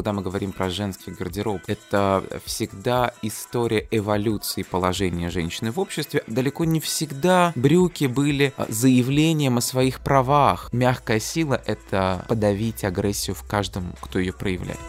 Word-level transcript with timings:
когда 0.00 0.14
мы 0.14 0.22
говорим 0.22 0.52
про 0.52 0.70
женский 0.70 1.10
гардероб, 1.10 1.60
это 1.66 2.24
всегда 2.46 3.12
история 3.20 3.86
эволюции 3.90 4.62
положения 4.62 5.28
женщины 5.28 5.72
в 5.72 5.78
обществе. 5.78 6.24
Далеко 6.26 6.64
не 6.64 6.80
всегда 6.80 7.52
брюки 7.54 8.06
были 8.06 8.54
а, 8.56 8.64
заявлением 8.70 9.58
о 9.58 9.60
своих 9.60 10.00
правах. 10.00 10.70
Мягкая 10.72 11.20
сила— 11.20 11.60
это 11.66 12.24
подавить 12.28 12.82
агрессию 12.82 13.36
в 13.36 13.46
каждом, 13.46 13.92
кто 14.00 14.18
ее 14.18 14.32
проявляет. 14.32 14.80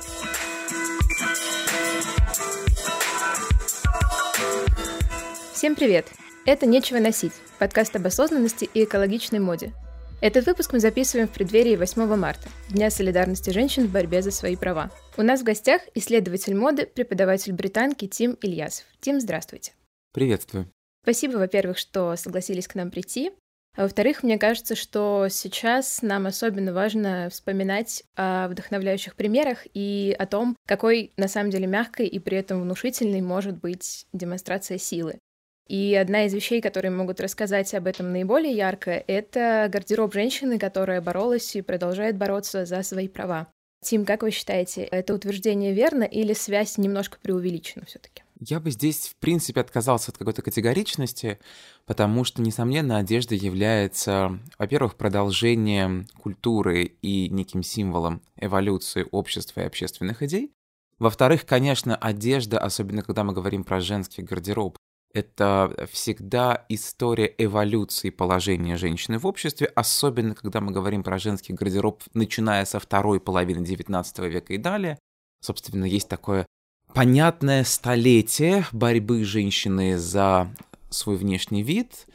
Всем 5.54 5.76
привет! 5.76 6.08
Это 6.46 6.66
«Нечего 6.66 7.00
носить»— 7.00 7.34
подкаст 7.60 7.94
об 7.98 8.08
осознанности 8.08 8.70
и 8.74 8.86
экологичной 8.86 9.40
моде. 9.40 9.74
Этот 10.22 10.46
выпуск 10.46 10.72
мы 10.72 10.80
записываем 10.80 11.28
в 11.28 11.32
преддверии 11.32 11.76
8 11.76 12.16
марта, 12.16 12.48
Дня 12.70 12.92
солидарности 12.92 13.50
женщин 13.50 13.88
в 13.88 13.92
борьбе 13.92 14.22
за 14.22 14.30
свои 14.30 14.56
права. 14.56 14.92
У 15.18 15.24
нас 15.24 15.42
в 15.42 15.44
гостях 15.44 15.82
исследователь 15.94 16.56
моды, 16.56 16.86
преподаватель 16.86 17.52
британки 17.52 18.08
Тим 18.08 18.38
Ильясов. 18.42 18.86
Тим, 19.02 19.20
здравствуйте. 19.20 19.74
Приветствую. 20.14 20.72
Спасибо, 21.04 21.38
во-первых, 21.38 21.78
что 21.78 22.16
согласились 22.16 22.68
к 22.68 22.76
нам 22.76 22.92
прийти. 22.92 23.32
А 23.76 23.84
во-вторых, 23.84 24.24
мне 24.24 24.38
кажется, 24.38 24.76
что 24.76 25.28
сейчас 25.30 26.02
нам 26.02 26.28
особенно 26.28 26.74
важно 26.74 27.30
вспоминать 27.30 28.04
о 28.16 28.48
вдохновляющих 28.48 29.16
примерах 29.16 29.66
и 29.74 30.16
о 30.18 30.26
том, 30.26 30.56
какой 30.66 31.12
на 31.18 31.28
самом 31.28 31.52
деле 31.52 31.68
мягкой 31.68 32.08
и 32.08 32.20
при 32.20 32.38
этом 32.38 32.62
внушительной 32.62 33.22
может 33.22 33.58
быть 33.58 34.08
демонстрация 34.14 34.78
силы. 34.78 35.20
И 35.68 35.94
одна 35.96 36.26
из 36.26 36.34
вещей, 36.34 36.62
которые 36.62 36.92
могут 36.92 37.22
рассказать 37.22 37.74
об 37.74 37.88
этом 37.88 38.12
наиболее 38.12 38.54
ярко, 38.54 38.92
это 38.92 39.70
гардероб 39.72 40.14
женщины, 40.14 40.60
которая 40.60 41.02
боролась 41.02 41.56
и 41.56 41.62
продолжает 41.62 42.18
бороться 42.18 42.66
за 42.66 42.84
свои 42.84 43.08
права. 43.08 43.48
Тим, 43.84 44.06
как 44.06 44.22
вы 44.22 44.30
считаете, 44.30 44.84
это 44.84 45.16
утверждение 45.16 45.74
верно 45.74 46.04
или 46.04 46.34
связь 46.34 46.78
немножко 46.78 47.18
преувеличена 47.20 47.86
все-таки? 47.86 48.24
Я 48.40 48.60
бы 48.60 48.72
здесь, 48.72 49.08
в 49.08 49.16
принципе, 49.18 49.62
отказался 49.62 50.12
от 50.12 50.18
какой-то 50.18 50.42
категоричности, 50.42 51.40
потому 51.86 52.24
что, 52.24 52.42
несомненно, 52.42 52.98
одежда 52.98 53.36
является, 53.36 54.40
во-первых, 54.58 54.96
продолжением 54.96 56.08
культуры 56.20 56.84
и 57.02 57.30
неким 57.30 57.64
символом 57.64 58.22
эволюции 58.38 59.06
общества 59.12 59.62
и 59.62 59.66
общественных 59.66 60.24
идей. 60.24 60.52
Во-вторых, 61.00 61.46
конечно, 61.48 61.96
одежда, 61.96 62.60
особенно 62.60 63.02
когда 63.02 63.24
мы 63.24 63.34
говорим 63.34 63.64
про 63.64 63.80
женский 63.80 64.22
гардероб, 64.22 64.78
это 65.14 65.88
всегда 65.92 66.66
история 66.70 67.34
эволюции 67.38 68.10
положения 68.10 68.78
женщины 68.78 69.20
в 69.20 69.26
обществе, 69.26 69.68
особенно 69.68 70.36
когда 70.36 70.62
мы 70.62 70.72
говорим 70.72 71.04
про 71.04 71.18
женский 71.18 71.54
гардероб, 71.54 72.04
начиная 72.14 72.66
со 72.66 72.80
второй 72.80 73.20
половины 73.20 73.66
XIX 73.66 74.30
века 74.30 74.54
и 74.54 74.58
далее. 74.58 74.98
Собственно, 75.42 75.86
есть 75.86 76.08
такое 76.08 76.46
понятное 76.94 77.64
столетие 77.64 78.66
борьбы 78.72 79.24
женщины 79.24 79.98
за 79.98 80.54
свой 80.90 81.18
внешний 81.18 81.64
вид. 81.64 82.08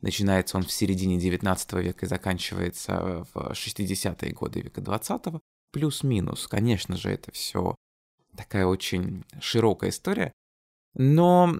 Начинается 0.00 0.56
он 0.56 0.62
в 0.62 0.72
середине 0.72 1.18
XIX 1.18 1.82
века 1.82 2.06
и 2.06 2.08
заканчивается 2.08 3.26
в 3.34 3.52
60-е 3.52 4.32
годы 4.32 4.60
века 4.60 4.80
XX. 4.80 5.40
Плюс-минус, 5.72 6.48
конечно 6.48 6.96
же, 6.96 7.10
это 7.10 7.30
все 7.32 7.76
такая 8.36 8.66
очень 8.66 9.24
широкая 9.40 9.90
история. 9.90 10.32
Но 10.94 11.54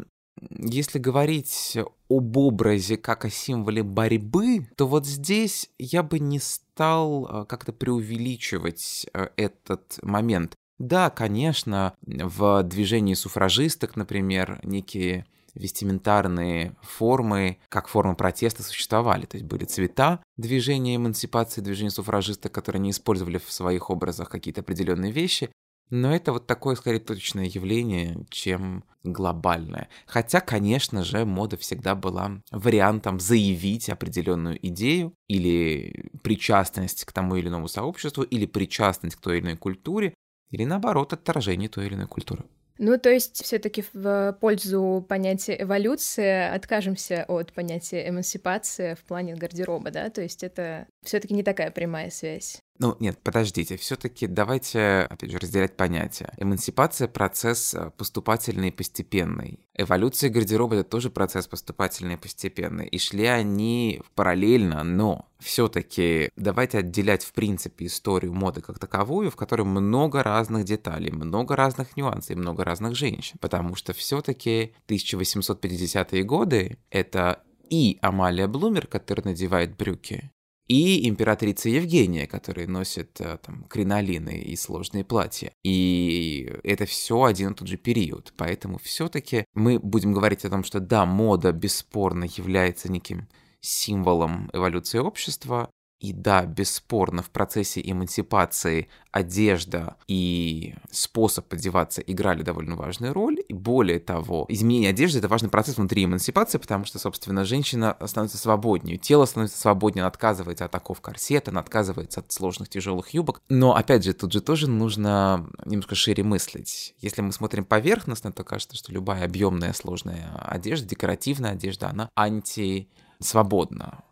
если 0.48 0.98
говорить 0.98 1.77
об 2.08 2.36
образе 2.36 2.96
как 2.96 3.24
о 3.24 3.30
символе 3.30 3.83
борьбы, 3.83 4.69
то 4.77 4.86
вот 4.86 5.06
здесь 5.06 5.70
я 5.78 6.02
бы 6.02 6.19
не 6.19 6.38
стал 6.38 7.27
э, 7.27 7.44
как-то 7.46 7.72
преувеличивать 7.72 9.06
э, 9.12 9.28
этот 9.36 9.98
момент. 10.02 10.55
Да, 10.78 11.11
конечно, 11.11 11.92
в 12.02 12.62
движении 12.62 13.14
суфражисток, 13.14 13.96
например, 13.96 14.61
некие 14.62 15.27
вестиментарные 15.55 16.77
формы, 16.83 17.58
как 17.68 17.88
форма 17.88 18.14
протеста 18.14 18.62
существовали. 18.62 19.27
То 19.27 19.36
есть 19.36 19.46
были 19.46 19.64
цвета 19.64 20.23
движения 20.36 20.96
эмансипации, 20.96 21.61
движения 21.61 21.90
суфражисток, 21.90 22.52
которые 22.52 22.80
не 22.80 22.90
использовали 22.90 23.39
в 23.39 23.52
своих 23.52 23.90
образах 23.90 24.30
какие-то 24.30 24.61
определенные 24.62 25.12
вещи, 25.12 25.50
но 25.90 26.14
это 26.14 26.33
вот 26.33 26.46
такое, 26.46 26.77
скорее, 26.77 27.01
точное 27.01 27.46
явление, 27.46 28.24
чем 28.30 28.84
глобальное. 29.02 29.89
Хотя, 30.06 30.40
конечно 30.40 31.05
же, 31.05 31.24
мода 31.24 31.56
всегда 31.56 31.95
была 31.95 32.40
вариантом 32.51 33.18
заявить 33.18 33.89
определенную 33.89 34.58
идею 34.68 35.14
или 35.29 36.11
причастность 36.23 37.05
к 37.05 37.12
тому 37.12 37.36
или 37.36 37.48
иному 37.48 37.68
сообществу, 37.68 38.23
или 38.23 38.46
причастность 38.46 39.17
к 39.17 39.20
той 39.20 39.39
или 39.39 39.46
иной 39.46 39.56
культуре, 39.56 40.14
или 40.50 40.64
наоборот, 40.64 41.12
отторжение 41.12 41.68
той 41.68 41.86
или 41.86 41.95
иной 41.95 42.06
культуры. 42.06 42.45
Ну, 42.83 42.98
то 42.98 43.11
есть 43.11 43.45
все-таки 43.45 43.84
в 43.92 44.39
пользу 44.40 45.05
понятия 45.06 45.61
эволюции 45.61 46.48
откажемся 46.48 47.27
от 47.29 47.52
понятия 47.52 48.08
эмансипация 48.08 48.96
в 48.96 49.00
плане 49.00 49.34
гардероба, 49.34 49.90
да? 49.90 50.08
То 50.08 50.23
есть 50.23 50.42
это 50.42 50.86
все-таки 51.05 51.34
не 51.34 51.42
такая 51.42 51.70
прямая 51.70 52.08
связь. 52.11 52.62
Ну, 52.80 52.96
нет, 52.98 53.18
подождите, 53.23 53.77
все-таки 53.77 54.27
давайте, 54.27 55.02
опять 55.02 55.30
же, 55.30 55.39
разделять 55.39 55.77
понятия. 55.77 56.33
Эмансипация— 56.39 57.08
процесс 57.08 57.74
э, 57.74 57.91
поступательный 57.98 58.68
и 58.68 58.70
постепенный. 58.70 59.61
Эволюция 59.74 60.30
гардероба— 60.30 60.74
это 60.77 60.89
тоже 60.89 61.11
процесс 61.11 61.46
поступательный 61.46 62.14
и 62.14 62.17
постепенный. 62.17 62.86
И 62.86 62.98
шли 62.98 63.27
они 63.27 64.01
параллельно, 64.14 64.83
но 64.83 65.29
все-таки 65.41 66.30
давайте 66.36 66.79
отделять, 66.79 67.23
в 67.23 67.35
принципе, 67.35 67.85
историю 67.85 68.33
моды 68.33 68.63
как 68.63 68.79
таковую, 68.79 69.30
в 69.30 69.36
которой 69.36 69.64
много 69.64 70.23
разных 70.23 70.64
деталей, 70.64 71.11
много 71.11 71.57
разных 71.57 71.98
нюансов 71.98 72.30
и 72.30 72.35
много 72.35 72.64
разных 72.64 72.95
женщин. 72.97 73.36
Потому 73.42 73.77
что 73.77 73.92
все-таки 73.92 74.73
1850-е 74.89 76.23
годы— 76.23 76.79
это 76.91 77.42
и 77.68 77.98
Амалия 78.01 78.48
Блумер, 78.48 78.86
которая 78.86 79.27
надевает 79.27 79.77
брюки, 79.77 80.30
и 80.70 81.08
императрица 81.08 81.69
Евгения, 81.69 82.29
которая 82.29 82.69
носит 82.69 83.20
э, 83.20 83.39
там 83.45 83.64
кринолины 83.64 84.39
и 84.39 84.55
сложные 84.55 85.05
платья. 85.05 85.53
И 85.64 86.48
это 86.63 86.86
все 86.86 87.25
один 87.25 87.51
и 87.51 87.55
тот 87.57 87.67
же 87.67 87.77
период. 87.77 88.33
Поэтому 88.36 88.79
все-таки 88.79 89.47
мы 89.53 89.80
будем 89.80 90.13
говорить 90.13 90.45
о 90.45 90.48
том, 90.48 90.63
что 90.63 90.79
да, 90.79 91.07
мода 91.07 91.51
бесспорно 91.51 92.23
является 92.23 92.89
неким 92.89 93.27
символом 93.61 94.48
эволюции 94.53 94.98
общества, 94.98 95.70
и 96.00 96.14
да, 96.14 96.46
бесспорно, 96.46 97.22
в 97.22 97.28
процессе 97.28 97.83
эмансипации 97.84 98.88
одежда 99.12 99.96
и 100.08 100.74
способ 100.90 101.52
одеваться 101.52 102.00
играли 102.00 102.42
довольно 102.42 102.74
важную 102.74 103.12
роль. 103.12 103.38
И 103.46 103.52
более 103.52 103.98
того, 103.98 104.46
изменение 104.48 104.90
одежды— 104.90 105.18
это 105.20 105.28
важный 105.28 105.50
процесс 105.50 105.77
внутри 105.77 106.06
эмансипации, 106.06 106.56
потому 106.56 106.86
что, 106.86 106.98
собственно, 106.98 107.44
женщина 107.44 107.98
становится 108.06 108.38
свободнее, 108.38 108.96
тело 108.96 109.27
становится 109.27 109.58
свободнее, 109.58 110.02
она 110.02 110.08
отказывается 110.08 110.64
от 110.64 110.74
оков 110.74 111.02
корсета, 111.02 111.50
она 111.50 111.61
отказывается 111.61 112.20
от 112.20 112.32
сложных 112.32 112.70
тяжелых 112.70 113.11
юбок. 113.11 113.42
Но, 113.50 113.77
опять 113.77 114.02
же, 114.02 114.14
тут 114.14 114.32
же 114.32 114.40
тоже 114.40 114.70
нужно 114.70 115.50
немножко 115.67 115.94
шире 115.94 116.24
мыслить. 116.24 116.94
Если 117.00 117.20
мы 117.20 117.32
смотрим 117.32 117.67
поверхностно, 117.67 118.32
то 118.32 118.42
кажется, 118.42 118.74
что 118.74 118.90
любая 118.90 119.27
объемная 119.27 119.74
сложная 119.74 120.32
одежда, 120.46 120.88
декоративная 120.88 121.52
одежда, 121.52 121.90
она 121.90 122.11
анти 122.14 122.88
свободна 123.18 124.02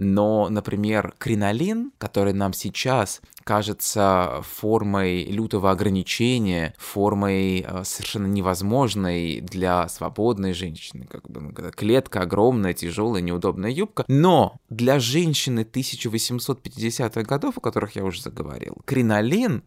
но, 0.00 0.48
например, 0.48 1.14
кринолин, 1.18 1.92
который 1.98 2.32
нам 2.32 2.54
сейчас 2.54 3.20
кажется 3.44 4.40
формой 4.42 5.24
лютого 5.24 5.70
ограничения, 5.70 6.74
формой 6.78 7.60
э, 7.60 7.84
совершенно 7.84 8.26
невозможной 8.26 9.42
для 9.42 9.86
свободной 9.88 10.54
женщины. 10.54 11.06
Как 11.06 11.28
бы 11.28 11.40
ну, 11.42 11.52
клетка 11.52 12.22
огромная, 12.22 12.72
тяжелая, 12.72 13.20
неудобная 13.20 13.70
юбка. 13.70 14.04
Но 14.08 14.56
для 14.70 15.00
женщины 15.00 15.66
1850-х 15.70 17.22
годов, 17.22 17.58
о 17.58 17.60
которых 17.60 17.94
я 17.94 18.04
уже 18.04 18.22
заговорил, 18.22 18.78
кринолин 18.86 19.64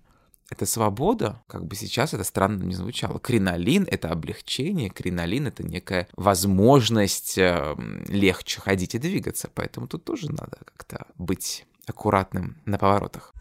это 0.53 0.65
свобода, 0.65 1.43
как 1.47 1.65
бы 1.65 1.75
сейчас 1.75 2.13
это 2.13 2.23
странно 2.23 2.63
не 2.63 2.73
звучало. 2.73 3.19
Кринолин— 3.19 3.87
это 3.91 4.09
облегчение, 4.09 4.89
кринолин— 4.89 5.47
это 5.47 5.63
некая 5.63 6.07
возможность 6.15 7.37
э, 7.37 7.75
легче 8.07 8.61
ходить 8.61 8.95
и 8.95 8.99
двигаться, 8.99 9.49
поэтому 9.53 9.87
тут 9.87 10.05
тоже 10.05 10.31
надо 10.31 10.57
как-то 10.63 11.07
быть 11.17 11.65
аккуратным 11.85 12.57
на 12.65 12.77
поворотах. 12.77 13.33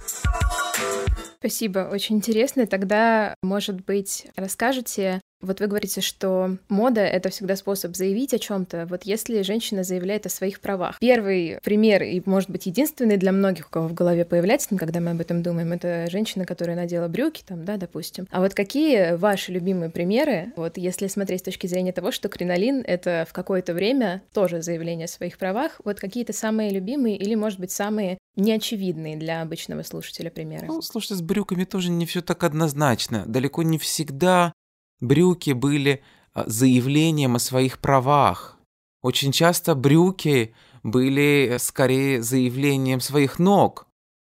Спасибо, 1.38 1.88
очень 1.90 2.16
интересно. 2.16 2.66
Тогда, 2.66 3.34
может 3.42 3.84
быть, 3.84 4.28
расскажете, 4.36 5.20
вот 5.42 5.60
вы 5.60 5.66
говорите, 5.66 6.00
что 6.00 6.56
мода— 6.68 7.00
это 7.02 7.28
всегда 7.28 7.56
способ 7.56 7.96
заявить 7.96 8.32
о 8.32 8.38
чем 8.38 8.64
то 8.64 8.86
Вот 8.86 9.02
если 9.04 9.42
женщина 9.42 9.82
заявляет 9.82 10.26
о 10.26 10.28
своих 10.28 10.60
правах. 10.60 10.98
Первый 11.00 11.58
пример, 11.62 12.02
и, 12.02 12.22
может 12.24 12.50
быть, 12.50 12.66
единственный 12.66 13.16
для 13.16 13.32
многих, 13.32 13.66
у 13.66 13.70
кого 13.70 13.88
в 13.88 13.94
голове 13.94 14.24
появляется, 14.24 14.76
когда 14.76 15.00
мы 15.00 15.10
об 15.10 15.20
этом 15.20 15.42
думаем, 15.42 15.72
это 15.72 16.06
женщина, 16.10 16.44
которая 16.44 16.76
надела 16.76 17.08
брюки, 17.08 17.42
там, 17.46 17.64
да, 17.64 17.76
допустим. 17.76 18.26
А 18.30 18.40
вот 18.40 18.54
какие 18.54 19.16
ваши 19.16 19.52
любимые 19.52 19.90
примеры, 19.90 20.52
вот 20.56 20.78
если 20.78 21.08
смотреть 21.08 21.40
с 21.40 21.44
точки 21.44 21.66
зрения 21.66 21.92
того, 21.92 22.12
что 22.12 22.28
кринолин— 22.28 22.82
это 22.86 23.26
в 23.28 23.32
какое-то 23.32 23.74
время 23.74 24.22
тоже 24.32 24.62
заявление 24.62 25.06
о 25.06 25.08
своих 25.08 25.38
правах, 25.38 25.80
вот 25.84 25.98
какие-то 25.98 26.32
самые 26.32 26.70
любимые 26.70 27.16
или, 27.16 27.34
может 27.34 27.58
быть, 27.58 27.72
самые 27.72 28.18
неочевидные 28.36 29.16
для 29.16 29.42
обычного 29.42 29.82
слушателя 29.82 30.30
примеры. 30.30 30.66
Ну, 30.66 30.80
слушайте, 30.82 31.16
с 31.16 31.22
брюками 31.22 31.64
тоже 31.64 31.90
не 31.90 32.06
все 32.06 32.22
так 32.22 32.44
однозначно. 32.44 33.24
Далеко 33.26 33.62
не 33.62 33.78
всегда 33.78 34.52
брюки 35.02 35.50
были 35.50 36.02
а, 36.32 36.44
заявлением 36.48 37.36
о 37.36 37.40
своих 37.40 37.78
правах. 37.78 38.58
Очень 39.02 39.32
часто 39.32 39.74
брюки 39.74 40.54
были 40.82 41.56
скорее 41.58 42.22
заявлением 42.22 43.00
своих 43.00 43.38
ног. 43.38 43.86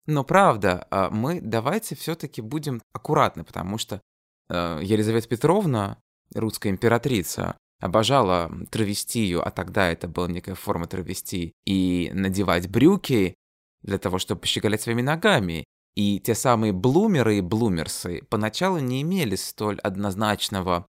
Но 0.06 0.24
правда, 0.24 0.88
а, 0.90 1.10
мы 1.10 1.42
давайте 1.42 1.96
все-таки 1.96 2.42
будем 2.42 2.82
аккуратны, 2.94 3.44
потому 3.44 3.78
что 3.78 4.02
а, 4.50 4.80
Елизавета 4.80 5.28
Петровна, 5.28 5.98
русская 6.34 6.70
императрица, 6.70 7.58
обожала 7.82 8.52
травестию, 8.72 9.46
а 9.46 9.52
тогда 9.52 9.90
это 9.92 10.08
была 10.08 10.28
некая 10.28 10.56
форма 10.56 10.88
травестии, 10.88 11.54
и 11.66 12.12
надевать 12.14 12.70
брюки 12.70 13.36
для 13.82 13.98
того, 13.98 14.20
чтобы 14.20 14.42
пощеголять 14.42 14.82
своими 14.82 15.02
ногами. 15.02 15.64
И 15.96 16.20
те 16.20 16.36
самые 16.36 16.72
блумеры 16.72 17.38
и 17.38 17.42
блумерсы 17.42 18.22
поначалу 18.30 18.80
не 18.80 19.02
имели 19.02 19.36
столь 19.36 19.80
однозначного 19.80 20.86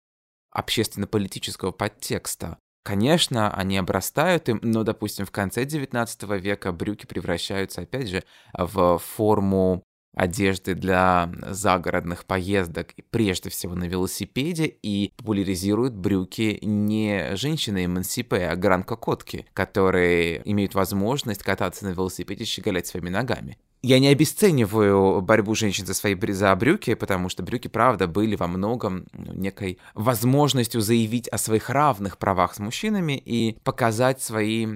общественно-политического 0.53 1.73
подтекста. 1.73 2.59
Конечно, 2.85 3.53
они 3.53 3.77
обрастают 3.77 4.49
им, 4.49 4.59
но, 4.63 4.85
допустим, 4.85 5.27
в 5.27 5.31
конце 5.31 5.65
XIX 5.65 6.39
века 6.39 6.73
брюки 6.73 7.07
превращаются, 7.07 7.83
опять 7.83 8.09
же, 8.09 8.25
в 8.55 8.99
форму 8.99 9.83
одежды 10.15 10.75
для 10.75 11.31
загородных 11.51 12.25
поездок, 12.25 12.95
прежде 13.11 13.51
всего 13.51 13.75
на 13.75 13.85
велосипеде, 13.85 14.67
и 14.67 15.13
популяризируют 15.17 15.95
брюки 15.95 16.59
не 16.63 17.37
женщины-эмансипе, 17.37 18.49
а 18.49 18.57
гранкокотки, 18.57 19.47
которые 19.53 20.43
имеют 20.51 20.75
возможность 20.75 21.43
кататься 21.43 21.85
на 21.85 21.91
велосипеде 21.91 22.45
щеголять 22.45 22.87
своими 22.87 23.11
ногами. 23.11 23.59
Я 23.83 23.99
не 23.99 24.09
обесцениваю 24.09 25.23
борьбу 25.23 25.55
женщин 25.55 25.87
за 25.87 25.95
свои 25.95 26.15
за 26.33 26.55
брюки, 26.55 26.95
потому 26.95 27.31
что 27.31 27.43
брюки, 27.43 27.69
правда, 27.69 28.07
были 28.07 28.37
во 28.37 28.47
многом 28.47 29.07
ну, 29.13 29.33
некой 29.33 29.79
возможностью 29.95 30.83
заявить 30.83 31.29
о 31.29 31.39
своих 31.39 31.71
равных 31.71 32.19
правах 32.19 32.55
с 32.55 32.59
мужчинами 32.59 33.17
и 33.17 33.59
показать 33.65 34.21
свои 34.21 34.67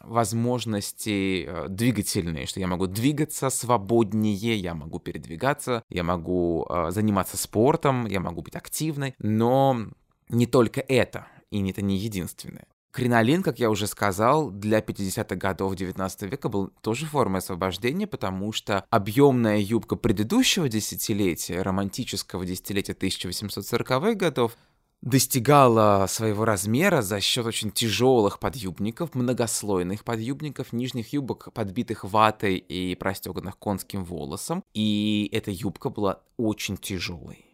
возможности 0.00 1.44
э, 1.46 1.66
двигательные, 1.68 2.46
что 2.46 2.60
я 2.60 2.66
могу 2.66 2.86
двигаться 2.86 3.50
свободнее, 3.50 4.56
я 4.56 4.74
могу 4.74 4.98
передвигаться, 4.98 5.82
я 5.88 6.02
могу 6.02 6.66
э, 6.68 6.90
заниматься 6.90 7.36
спортом, 7.36 8.06
я 8.06 8.20
могу 8.20 8.42
быть 8.42 8.56
активной, 8.56 9.14
но 9.18 9.86
не 10.28 10.46
только 10.46 10.80
это, 10.80 11.26
и 11.50 11.68
это 11.70 11.82
не 11.82 11.96
единственное. 11.96 12.66
Кринолин, 12.98 13.44
как 13.44 13.60
я 13.60 13.70
уже 13.70 13.86
сказал, 13.86 14.50
для 14.50 14.80
50-х 14.80 15.36
годов 15.36 15.76
19 15.76 16.22
века 16.22 16.48
был 16.48 16.72
тоже 16.80 17.06
формой 17.06 17.38
освобождения, 17.38 18.08
потому 18.08 18.50
что 18.50 18.84
объемная 18.90 19.58
юбка 19.58 19.94
предыдущего 19.94 20.68
десятилетия, 20.68 21.62
романтического 21.62 22.44
десятилетия 22.44 22.94
1840-х 22.94 24.14
годов, 24.14 24.58
достигала 25.00 26.06
своего 26.08 26.44
размера 26.44 27.00
за 27.00 27.20
счет 27.20 27.46
очень 27.46 27.70
тяжелых 27.70 28.40
подъюбников, 28.40 29.14
многослойных 29.14 30.02
подъюбников, 30.02 30.72
нижних 30.72 31.12
юбок, 31.12 31.52
подбитых 31.54 32.02
ватой 32.02 32.56
и 32.56 32.96
простеганных 32.96 33.58
конским 33.58 34.02
волосом. 34.02 34.64
И 34.74 35.30
эта 35.30 35.52
юбка 35.52 35.88
была 35.88 36.22
очень 36.36 36.76
тяжелой. 36.76 37.44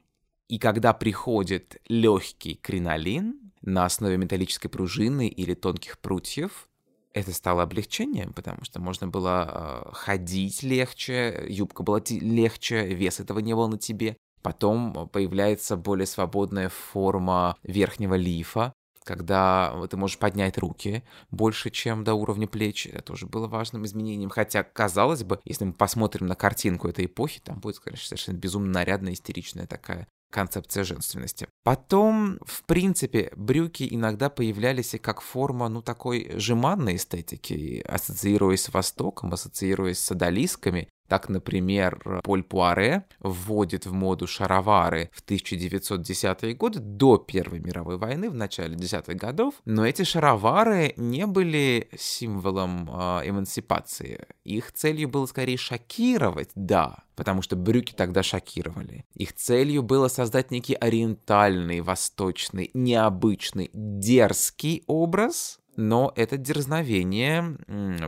И 0.49 0.59
когда 0.59 0.95
приходит 0.95 1.83
легкий 1.87 2.55
кринолин 2.55 3.44
на 3.65 3.85
основе 3.87 4.17
металлической 4.17 4.69
пружины 4.69 5.29
или 5.29 5.55
тонких 5.55 5.99
прутьев, 5.99 6.69
это 7.13 7.33
стало 7.33 7.63
облегчением, 7.63 8.33
потому 8.33 8.65
что 8.65 8.81
можно 8.81 9.07
было 9.07 9.85
э, 9.87 9.93
ходить 9.93 10.63
легче, 10.63 11.47
юбка 11.49 11.85
была 11.85 12.01
легче, 12.09 12.87
вес 12.87 13.21
этого 13.21 13.39
не 13.39 13.55
было 13.55 13.69
на 13.69 13.79
тебе. 13.79 14.17
Потом 14.43 15.09
появляется 15.09 15.77
более 15.77 16.07
свободная 16.07 16.69
форма 16.69 17.57
верхнего 17.63 18.15
лифа, 18.15 18.75
когда 19.05 19.87
ты 19.89 19.97
можешь 19.97 20.19
поднять 20.19 20.59
руки 20.59 21.05
больше, 21.31 21.71
чем 21.71 22.05
до 22.05 22.15
уровня 22.15 22.49
плеч. 22.49 22.87
Это 22.87 23.01
тоже 23.01 23.27
было 23.27 23.47
важным 23.47 23.87
изменением. 23.87 24.29
Хотя, 24.29 24.65
казалось 24.65 25.23
бы, 25.23 25.41
если 25.45 25.65
мы 25.65 25.73
посмотрим 25.73 26.27
на 26.27 26.35
картинку 26.35 26.89
этой 26.89 27.07
эпохи, 27.07 27.41
там 27.41 27.61
будет, 27.61 27.79
конечно, 27.79 28.09
совершенно 28.09 28.37
безумно 28.37 28.73
нарядная, 28.73 29.13
истеричная 29.13 29.67
такая 29.67 30.09
концепция 30.35 30.83
женственности. 30.83 31.47
Потом, 31.63 32.39
в 32.45 32.65
принципе, 32.65 33.33
брюки 33.37 33.87
иногда 33.89 34.29
появлялись 34.29 34.95
и 34.95 34.99
как 34.99 35.21
форма, 35.21 35.69
ну, 35.69 35.81
такой 35.81 36.33
жеманной 36.35 36.97
эстетики, 36.97 37.85
ассоциируясь 37.87 38.65
с 38.65 38.73
Востоком, 38.75 39.33
ассоциируясь 39.33 40.01
с 40.01 40.11
одолисками. 40.11 40.89
Так, 41.09 41.29
например, 41.29 42.21
Поль 42.23 42.43
Пуаре 42.43 43.05
вводит 43.21 43.87
в 43.87 43.93
моду 43.93 44.27
шаровары 44.27 45.11
в 45.13 45.25
1910-е 45.25 46.55
годы, 46.55 46.79
до 46.81 47.19
Первой 47.19 47.61
мировой 47.61 47.99
войны, 47.99 48.31
в 48.31 48.35
начале 48.35 48.75
десятых 48.75 49.17
годов, 49.17 49.55
но 49.65 49.87
эти 49.87 50.03
шаровары 50.03 50.95
не 50.97 51.27
были 51.27 51.89
символом 51.97 52.89
э, 52.91 53.29
эмансипации. 53.29 54.27
Их 54.45 54.73
целью 54.73 55.09
было 55.09 55.27
скорее 55.27 55.57
шокировать, 55.57 56.51
да, 56.55 57.05
потому 57.17 57.43
что 57.43 57.57
брюки 57.57 57.93
тогда 57.93 58.23
шокировали. 58.23 59.05
Их 59.15 59.35
целью 59.35 59.83
было 59.83 60.09
создать 60.09 60.51
некий 60.51 60.75
ориентальный, 60.75 61.81
восточный, 61.81 62.71
необычный, 62.75 63.71
дерзкий 63.73 64.85
образ, 64.87 65.61
но 65.77 66.13
это 66.17 66.37
дерзновение 66.37 67.57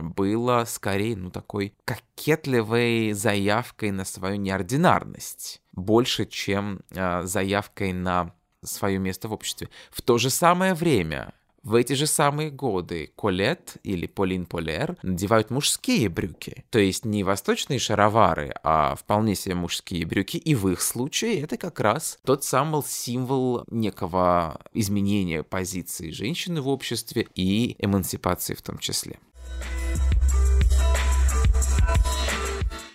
было 0.01 0.63
скорее, 0.65 1.15
ну, 1.15 1.29
такой 1.29 1.73
кокетливой 1.85 3.13
заявкой 3.13 3.91
на 3.91 4.05
свою 4.05 4.37
неординарность, 4.37 5.61
больше, 5.73 6.25
чем 6.25 6.81
э, 6.91 7.23
заявкой 7.23 7.93
на 7.93 8.33
свое 8.63 8.97
место 8.99 9.27
в 9.27 9.33
обществе. 9.33 9.69
В 9.91 10.01
то 10.01 10.17
же 10.17 10.29
самое 10.29 10.73
время 10.73 11.33
в 11.63 11.75
эти 11.75 11.93
же 11.93 12.07
самые 12.07 12.49
годы 12.49 13.11
Колет 13.15 13.77
или 13.83 14.07
Полин 14.07 14.45
Полер 14.45 14.97
надевают 15.03 15.49
мужские 15.49 16.09
брюки. 16.09 16.63
То 16.69 16.79
есть 16.79 17.05
не 17.05 17.23
восточные 17.23 17.79
шаровары, 17.79 18.53
а 18.63 18.95
вполне 18.95 19.35
себе 19.35 19.55
мужские 19.55 20.05
брюки. 20.05 20.37
И 20.37 20.55
в 20.55 20.69
их 20.69 20.81
случае 20.81 21.41
это 21.41 21.57
как 21.57 21.79
раз 21.79 22.19
тот 22.23 22.43
самый 22.43 22.83
символ 22.85 23.63
некого 23.69 24.61
изменения 24.73 25.43
позиции 25.43 26.11
женщины 26.11 26.61
в 26.61 26.67
обществе 26.67 27.27
и 27.35 27.75
эмансипации 27.79 28.53
в 28.53 28.61
том 28.61 28.77
числе. 28.77 29.19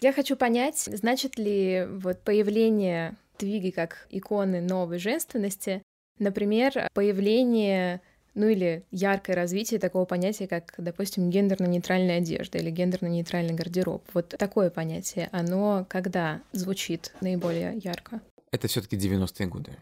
Я 0.00 0.12
хочу 0.12 0.34
понять, 0.34 0.78
значит 0.78 1.38
ли 1.38 1.86
вот 1.88 2.22
появление 2.22 3.16
Твиги 3.36 3.70
как 3.70 4.06
иконы 4.10 4.60
новой 4.60 4.98
женственности, 4.98 5.82
например, 6.18 6.88
появление 6.92 8.00
ну 8.34 8.48
или 8.48 8.84
яркое 8.90 9.36
развитие 9.36 9.78
такого 9.80 10.04
понятия, 10.04 10.46
как, 10.46 10.74
допустим, 10.78 11.30
гендерно-нейтральная 11.30 12.18
одежда 12.18 12.58
или 12.58 12.70
гендерно-нейтральный 12.70 13.54
гардероб. 13.54 14.02
Вот 14.14 14.28
такое 14.38 14.70
понятие, 14.70 15.28
оно 15.32 15.86
когда 15.88 16.40
звучит 16.52 17.12
наиболее 17.20 17.78
ярко? 17.82 18.20
Это 18.50 18.68
все-таки 18.68 18.96
90-е 18.96 19.46
годы 19.46 19.72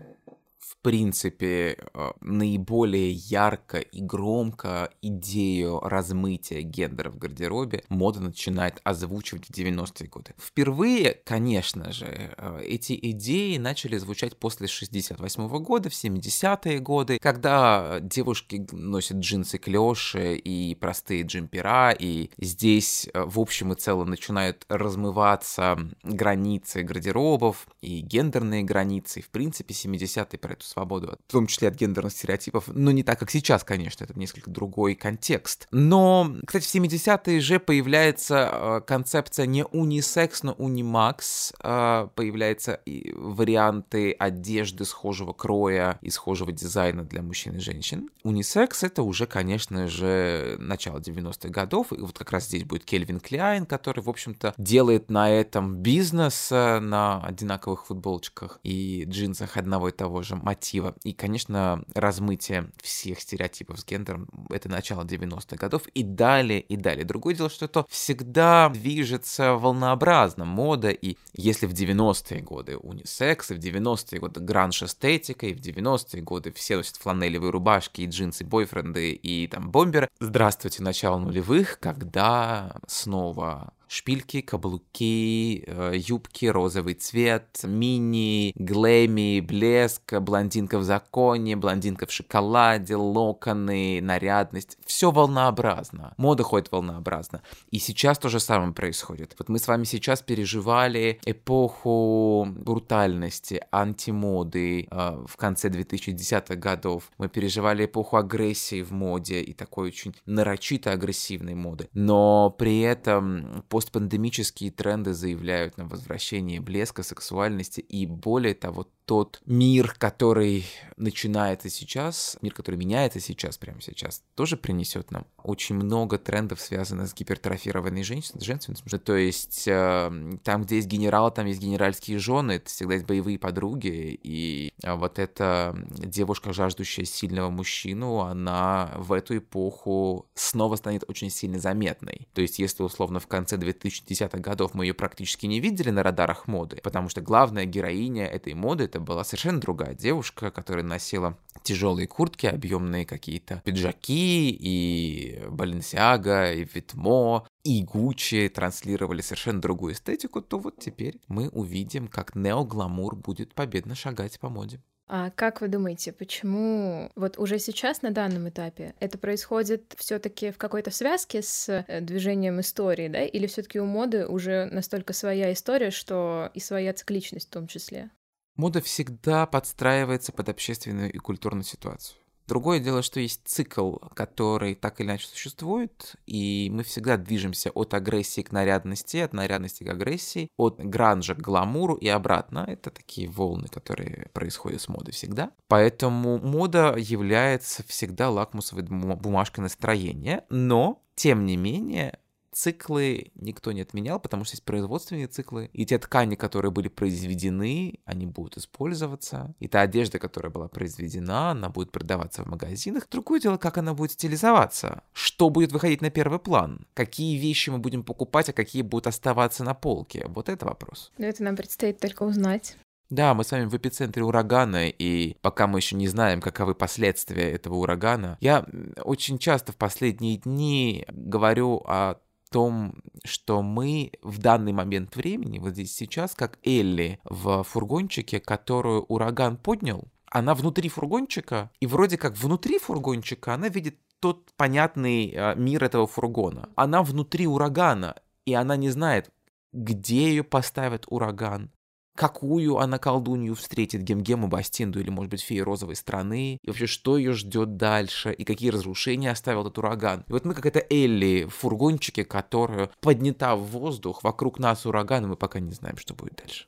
принципе, 0.83 1.77
э, 1.95 2.11
наиболее 2.21 3.13
ярко 3.13 3.79
и 3.79 4.01
громко 4.01 4.91
идею 5.03 5.81
размытия 5.81 6.63
гендера 6.63 7.11
в 7.11 7.19
гардеробе 7.19 7.85
мода 7.89 8.21
начинает 8.21 8.81
озвучивать 8.85 9.47
в 9.47 9.51
90-е 9.51 10.09
годы. 10.09 10.35
Впервые, 10.39 11.19
конечно 11.25 11.93
же, 11.93 12.07
э, 12.37 12.63
эти 12.65 12.99
идеи 13.11 13.59
начали 13.59 13.99
звучать 13.99 14.37
после 14.37 14.67
68 14.67 15.49
-го 15.49 15.59
года, 15.61 15.91
в 15.91 15.95
70-е 15.95 16.79
годы, 16.81 17.19
когда 17.19 18.01
девушки 18.01 18.67
носят 18.73 19.19
джинсы 19.19 19.59
клёши 19.59 20.37
и 20.37 20.75
простые 20.75 21.23
джемпера, 21.23 21.91
и 21.99 22.31
здесь, 22.39 23.09
э, 23.13 23.25
в 23.25 23.39
общем 23.39 23.73
и 23.73 23.77
целом, 23.77 24.09
начинают 24.09 24.65
размываться 24.69 25.79
границы 26.03 26.83
гардеробов 26.83 27.69
и 27.83 28.01
гендерные 28.01 28.63
границы. 28.63 29.21
В 29.21 29.29
принципе, 29.29 29.75
70-е 29.75 30.39
про 30.51 30.55
эту 30.55 30.65
свободу, 30.65 31.19
в 31.29 31.33
том 31.33 31.47
числе 31.47 31.69
от 31.69 31.75
гендерных 31.75 32.13
стереотипов, 32.13 32.65
но 32.69 32.91
не 32.91 33.03
так, 33.03 33.19
как 33.19 33.31
сейчас, 33.31 33.63
конечно, 33.63 34.05
это 34.05 34.19
несколько 34.19 34.51
другой 34.51 34.95
контекст. 34.95 35.69
Но, 35.71 36.35
кстати, 36.45 36.67
в 36.67 36.75
70-е 36.75 37.41
же 37.41 37.61
появляется 37.61 38.51
э, 38.53 38.81
концепция 38.87 39.47
не 39.47 39.65
унисекс, 39.65 40.43
но 40.43 40.53
унимакс, 40.53 41.53
э, 41.63 42.09
появляются 42.15 42.75
и 42.85 43.13
варианты 43.13 44.13
одежды 44.13 44.85
схожего 44.85 45.33
кроя 45.33 45.99
и 46.03 46.11
схожего 46.11 46.51
дизайна 46.51 47.05
для 47.05 47.23
мужчин 47.23 47.57
и 47.57 47.61
женщин. 47.61 48.11
Унисекс— 48.25 48.83
это 48.83 49.03
уже, 49.03 49.27
конечно 49.27 49.87
же, 49.87 50.57
начало 50.59 50.99
90-х 50.99 51.49
годов, 51.49 51.93
и 51.93 52.01
вот 52.01 52.19
как 52.19 52.33
раз 52.33 52.47
здесь 52.47 52.65
будет 52.65 52.85
Кельвин 52.85 53.21
Кляйн, 53.21 53.67
который, 53.67 54.03
в 54.03 54.11
общем-то, 54.11 54.55
делает 54.59 55.11
на 55.11 55.31
этом 55.31 55.77
бизнес, 55.77 56.51
э, 56.51 56.81
на 56.81 57.25
одинаковых 57.25 57.87
футболочках 57.87 58.59
и 58.65 59.05
джинсах 59.07 59.57
одного 59.57 59.91
и 59.91 59.93
того 59.93 60.23
же 60.23 60.40
мотива. 60.43 60.95
И, 61.05 61.13
конечно, 61.13 61.85
размытие 61.95 62.71
всех 62.83 63.21
стереотипов 63.21 63.81
с 63.81 63.85
гендером— 63.85 64.29
это 64.51 64.69
начало 64.69 65.05
90-х 65.05 65.57
годов 65.57 65.87
и 65.89 66.03
далее, 66.03 66.61
и 66.61 66.77
далее. 66.77 67.05
Другое 67.05 67.35
дело, 67.35 67.51
что 67.51 67.67
это 67.67 67.87
всегда 67.89 68.69
движется 68.69 69.55
волнообразно. 69.55 70.45
Мода, 70.45 70.91
и 70.91 71.17
если 71.33 71.67
в 71.67 71.73
90-е 71.73 72.41
годы 72.41 72.77
унисекс, 72.77 73.51
и 73.51 73.55
в 73.55 73.59
90-е 73.59 74.21
годы 74.21 74.41
гранж-эстетика, 74.41 75.47
и 75.47 75.55
в 75.55 75.61
90-е 75.61 76.23
годы 76.23 76.53
все 76.53 76.77
носят 76.77 76.97
фланелевые 76.97 77.51
рубашки, 77.51 78.03
и 78.03 78.07
джинсы, 78.07 78.45
бойфренды, 78.45 79.13
и 79.13 79.47
там 79.47 79.71
бомберы. 79.71 80.09
Здравствуйте, 80.21 80.83
начало 80.83 81.19
нулевых, 81.19 81.79
когда 81.81 82.77
снова 82.87 83.73
шпильки, 83.91 84.41
каблуки, 84.41 85.65
э, 85.67 85.95
юбки, 85.97 86.47
розовый 86.47 86.95
цвет, 86.95 87.61
мини, 87.65 88.53
глэми, 88.55 89.41
блеск, 89.41 90.21
блондинка 90.21 90.79
в 90.79 90.85
законе, 90.85 91.57
блондинка 91.57 92.07
в 92.07 92.13
шоколаде, 92.13 92.95
локоны, 92.95 94.01
нарядность. 94.01 94.79
Все 94.87 95.11
волнообразно. 95.11 96.15
Мода 96.19 96.45
ходит 96.45 96.71
волнообразно. 96.71 97.43
И 97.73 97.81
сейчас 97.81 98.19
то 98.19 98.29
же 98.29 98.39
самое 98.39 98.73
происходит. 98.73 99.35
Вот 99.41 99.49
мы 99.49 99.59
с 99.59 99.67
вами 99.67 99.83
сейчас 99.83 100.23
переживали 100.23 101.19
эпоху 101.27 102.47
брутальности, 102.49 103.61
антимоды 103.73 104.87
э, 104.89 105.25
в 105.27 105.37
конце 105.37 105.69
2010-х 105.69 106.55
годов. 106.55 107.11
Мы 107.19 107.29
переживали 107.29 107.87
эпоху 107.87 108.19
агрессии 108.19 108.83
в 108.83 108.93
моде 108.93 109.41
и 109.41 109.53
такой 109.53 109.89
очень 109.89 110.15
нарочито 110.27 110.93
агрессивной 110.93 111.55
моды. 111.55 111.89
Но 111.93 112.55
при 112.57 112.83
этом 112.83 113.65
после 113.69 113.80
постпандемические 113.81 114.71
тренды 114.71 115.15
заявляют 115.15 115.79
на 115.79 115.87
возвращение 115.87 116.61
блеска, 116.61 117.03
сексуальности 117.03 117.81
и 117.81 118.05
более 118.05 118.53
того, 118.53 118.87
тот 119.11 119.43
мир, 119.45 119.97
который 119.99 120.65
начинается 120.97 121.69
сейчас, 121.69 122.39
мир, 122.43 122.55
который 122.55 122.77
меняется 122.77 123.19
сейчас, 123.19 123.59
прямо 123.59 123.81
сейчас, 123.81 124.23
тоже 124.37 124.57
принесет 124.57 125.11
нам 125.11 125.27
очень 125.43 125.75
много 125.75 126.17
трендов, 126.17 126.61
связанных 126.61 127.09
с 127.09 127.15
гипертрофированной 127.15 128.05
женщин, 128.05 128.41
женственностью. 128.41 129.01
То 129.01 129.17
есть 129.17 129.67
э, 129.67 130.39
там, 130.45 130.63
где 130.63 130.77
есть 130.77 130.87
генерал, 130.87 131.33
там 131.33 131.47
есть 131.47 131.61
генеральские 131.61 132.21
жены, 132.21 132.53
это 132.53 132.69
всегда 132.69 132.95
есть 132.95 133.07
боевые 133.07 133.37
подруги, 133.37 134.17
и 134.23 134.73
э, 134.81 134.95
вот 134.95 135.19
эта 135.19 135.75
девушка, 135.91 136.53
жаждущая 136.53 137.05
сильного 137.05 137.51
мужчину, 137.51 138.21
она 138.21 138.93
в 138.97 139.13
эту 139.13 139.39
эпоху 139.39 140.27
снова 140.35 140.77
станет 140.77 141.03
очень 141.09 141.31
сильно 141.31 141.59
заметной. 141.59 142.29
То 142.33 142.43
есть 142.43 142.61
если 142.61 142.85
условно 142.85 143.19
в 143.19 143.27
конце 143.27 143.57
2010-х 143.57 144.39
годов 144.39 144.75
мы 144.75 144.85
ее 144.85 144.95
практически 144.95 145.47
не 145.47 145.59
видели 145.59 145.91
на 145.91 146.05
радарах 146.05 146.47
моды, 146.47 146.79
потому 146.81 147.09
что 147.09 147.21
главная 147.21 147.65
героиня 147.65 148.27
этой 148.27 148.55
моды 148.55 148.85
это 148.85 149.00
была 149.01 149.25
совершенно 149.25 149.61
другая 149.61 149.95
девушка, 149.95 150.51
которая 150.51 150.85
носила 150.85 151.37
тяжелые 151.63 152.07
куртки, 152.07 152.47
объемные 152.47 153.05
какие-то 153.07 153.63
пиджаки, 153.65 154.51
и 154.51 155.43
Баленсиага, 155.49 156.53
и 156.53 156.65
Витмо, 156.65 157.47
и 157.65 157.83
Гуччи 157.83 158.49
транслировали 158.49 159.21
совершенно 159.21 159.61
другую 159.61 159.95
эстетику, 159.95 160.41
то 160.41 160.59
вот 160.59 160.79
теперь 160.79 161.21
мы 161.29 161.49
увидим, 161.49 162.09
как 162.09 162.35
неогламур 162.35 163.17
будет 163.17 163.55
победно 163.55 163.95
шагать 163.95 164.39
по 164.41 164.49
моде. 164.49 164.81
А 165.13 165.31
как 165.31 165.61
вы 165.61 165.67
думаете, 165.67 166.13
почему 166.13 167.11
вот 167.17 167.37
уже 167.37 167.59
сейчас 167.59 168.01
на 168.03 168.13
данном 168.13 168.49
этапе 168.49 168.95
это 169.01 169.19
происходит 169.19 169.97
все-таки 169.99 170.53
в 170.53 170.57
какой-то 170.57 170.93
связке 170.93 171.43
с 171.43 171.69
э, 171.69 172.01
движением 172.01 172.61
истории, 172.61 173.09
да, 173.09 173.25
или 173.25 173.49
все-таки 173.49 173.81
у 173.81 173.87
моды 173.87 174.25
уже 174.29 174.67
настолько 174.67 175.13
своя 175.13 175.53
история, 175.53 175.91
что 175.91 176.53
и 176.55 176.61
своя 176.61 176.93
цикличность 176.93 177.49
в 177.49 177.51
том 177.51 177.67
числе? 177.67 178.11
Мода 178.61 178.83
всегда 178.83 179.47
подстраивается 179.47 180.33
под 180.33 180.51
общественную 180.51 181.11
и 181.11 181.17
культурную 181.17 181.65
ситуацию. 181.65 182.19
Другое 182.47 182.79
дело, 182.79 183.01
что 183.01 183.19
есть 183.19 183.41
цикл, 183.47 183.95
который 184.13 184.75
так 184.75 185.01
или 185.01 185.07
иначе 185.07 185.29
существует, 185.29 186.17
и 186.27 186.69
мы 186.71 186.83
всегда 186.83 187.17
движемся 187.17 187.71
от 187.71 187.95
агрессии 187.95 188.43
к 188.43 188.53
нарядности, 188.53 189.17
от 189.17 189.33
нарядности 189.33 189.83
к 189.83 189.89
агрессии, 189.89 190.51
от 190.59 190.79
гранжа 190.79 191.35
к 191.35 191.39
гламуру 191.39 191.95
и 191.95 192.09
обратно. 192.09 192.67
Это 192.69 192.91
такие 192.91 193.31
волны, 193.31 193.69
которые 193.69 194.29
происходят 194.35 194.83
с 194.83 194.89
модой 194.89 195.15
всегда. 195.15 195.53
Поэтому 195.67 196.37
мода 196.37 196.97
является 196.99 197.83
всегда 197.87 198.29
лакмусовой 198.29 198.83
бумажкой 198.83 199.63
настроения, 199.63 200.45
но, 200.51 201.03
тем 201.15 201.47
не 201.47 201.57
менее, 201.57 202.19
циклы 202.61 203.33
никто 203.35 203.73
не 203.73 203.81
отменял, 203.81 204.21
потому 204.21 204.45
что 204.45 204.55
есть 204.55 204.65
производственные 204.65 205.29
циклы, 205.29 205.71
и 205.73 205.87
те 205.87 205.99
ткани, 205.99 206.35
которые 206.35 206.71
были 206.71 206.89
произведены, 206.89 208.01
они 208.05 208.27
будут 208.27 208.59
использоваться, 208.59 209.55
и 209.61 209.69
та 209.69 209.81
одежда, 209.81 210.19
которая 210.19 210.53
была 210.53 210.69
произведена, 210.69 211.53
она 211.53 211.71
будет 211.71 211.91
продаваться 211.91 212.45
в 212.45 212.47
магазинах. 212.47 213.09
Другое 213.11 213.41
дело, 213.41 213.57
как 213.57 213.79
она 213.79 213.95
будет 213.95 214.13
стилизоваться, 214.13 215.03
что 215.13 215.49
будет 215.49 215.73
выходить 215.73 216.03
на 216.03 216.11
первый 216.11 216.39
план, 216.39 216.87
какие 216.95 217.39
вещи 217.39 217.71
мы 217.71 217.79
будем 217.79 218.03
покупать, 218.03 218.51
а 218.51 218.53
какие 218.53 218.83
будут 218.83 219.07
оставаться 219.07 219.65
на 219.65 219.75
полке. 219.75 220.27
Вот 220.29 220.49
это 220.49 220.67
вопрос. 220.67 221.13
Но 221.17 221.27
это 221.27 221.43
нам 221.43 221.57
предстоит 221.57 221.99
только 221.99 222.25
узнать. 222.25 222.77
Да, 223.09 223.35
мы 223.35 223.43
с 223.43 223.51
вами 223.51 223.65
в 223.65 223.77
эпицентре 223.77 224.23
урагана, 224.23 224.89
и 224.89 225.37
пока 225.41 225.67
мы 225.67 225.81
еще 225.81 225.97
не 225.97 226.07
знаем, 226.07 226.41
каковы 226.41 226.77
последствия 226.77 227.51
этого 227.51 227.75
урагана, 227.77 228.39
я 228.41 228.65
очень 229.03 229.39
часто 229.39 229.73
в 229.73 229.77
последние 229.77 230.37
дни 230.37 231.05
говорю 231.11 231.83
о 231.87 232.21
том, 232.51 232.95
что 233.25 233.63
мы 233.63 234.13
в 234.23 234.39
данный 234.39 234.73
момент 234.73 235.17
времени, 235.17 235.59
вот 235.59 235.73
здесь 235.73 235.95
сейчас, 235.95 236.35
как 236.35 236.59
Элли 236.65 237.21
в 237.25 237.63
фургончике, 237.63 238.41
которую 238.41 239.03
ураган 239.05 239.57
поднял, 239.57 240.05
она 240.27 240.55
внутри 240.55 240.89
фургончика, 240.89 241.71
и 241.81 241.87
вроде 241.87 242.17
как 242.17 242.37
внутри 242.37 242.79
фургончика 242.79 243.55
она 243.55 243.69
видит 243.69 243.99
тот 244.21 244.53
понятный 244.57 245.33
э, 245.33 245.55
мир 245.57 245.83
этого 245.83 246.07
фургона. 246.07 246.69
Она 246.77 247.03
внутри 247.03 247.47
урагана, 247.47 248.17
и 248.45 248.55
она 248.55 248.77
не 248.77 248.91
знает, 248.91 249.31
где 249.73 250.29
ее 250.29 250.45
поставит 250.45 251.05
ураган, 251.09 251.71
какую 252.21 252.77
она 252.77 252.99
колдунью 252.99 253.55
встретит 253.55 254.03
Гемгему 254.03 254.47
Бастинду 254.47 255.01
или, 255.01 255.09
может 255.09 255.31
быть, 255.31 255.41
феи 255.41 255.61
розовой 255.61 255.97
страны, 255.97 256.59
и 256.63 256.69
вообще, 256.69 256.87
что 256.87 257.17
ее 257.17 257.33
ждет 257.33 257.79
дальше, 257.79 258.31
и 258.31 258.45
какие 258.45 258.69
разрушения 258.69 259.31
оставил 259.31 259.63
этот 259.63 259.79
ураган. 259.79 260.27
И 260.29 260.33
вот 260.33 260.45
мы 260.45 260.53
как 260.53 260.67
это 260.67 260.85
Элли 260.91 261.45
в 261.45 261.55
фургончике, 261.55 262.27
которая 262.27 262.91
поднята 263.01 263.57
в 263.57 263.63
воздух, 263.63 264.23
вокруг 264.23 264.59
нас 264.59 264.85
ураган, 264.85 265.25
и 265.25 265.29
мы 265.29 265.37
пока 265.37 265.61
не 265.61 265.73
знаем, 265.73 265.97
что 265.97 266.13
будет 266.13 266.37
дальше. 266.37 266.67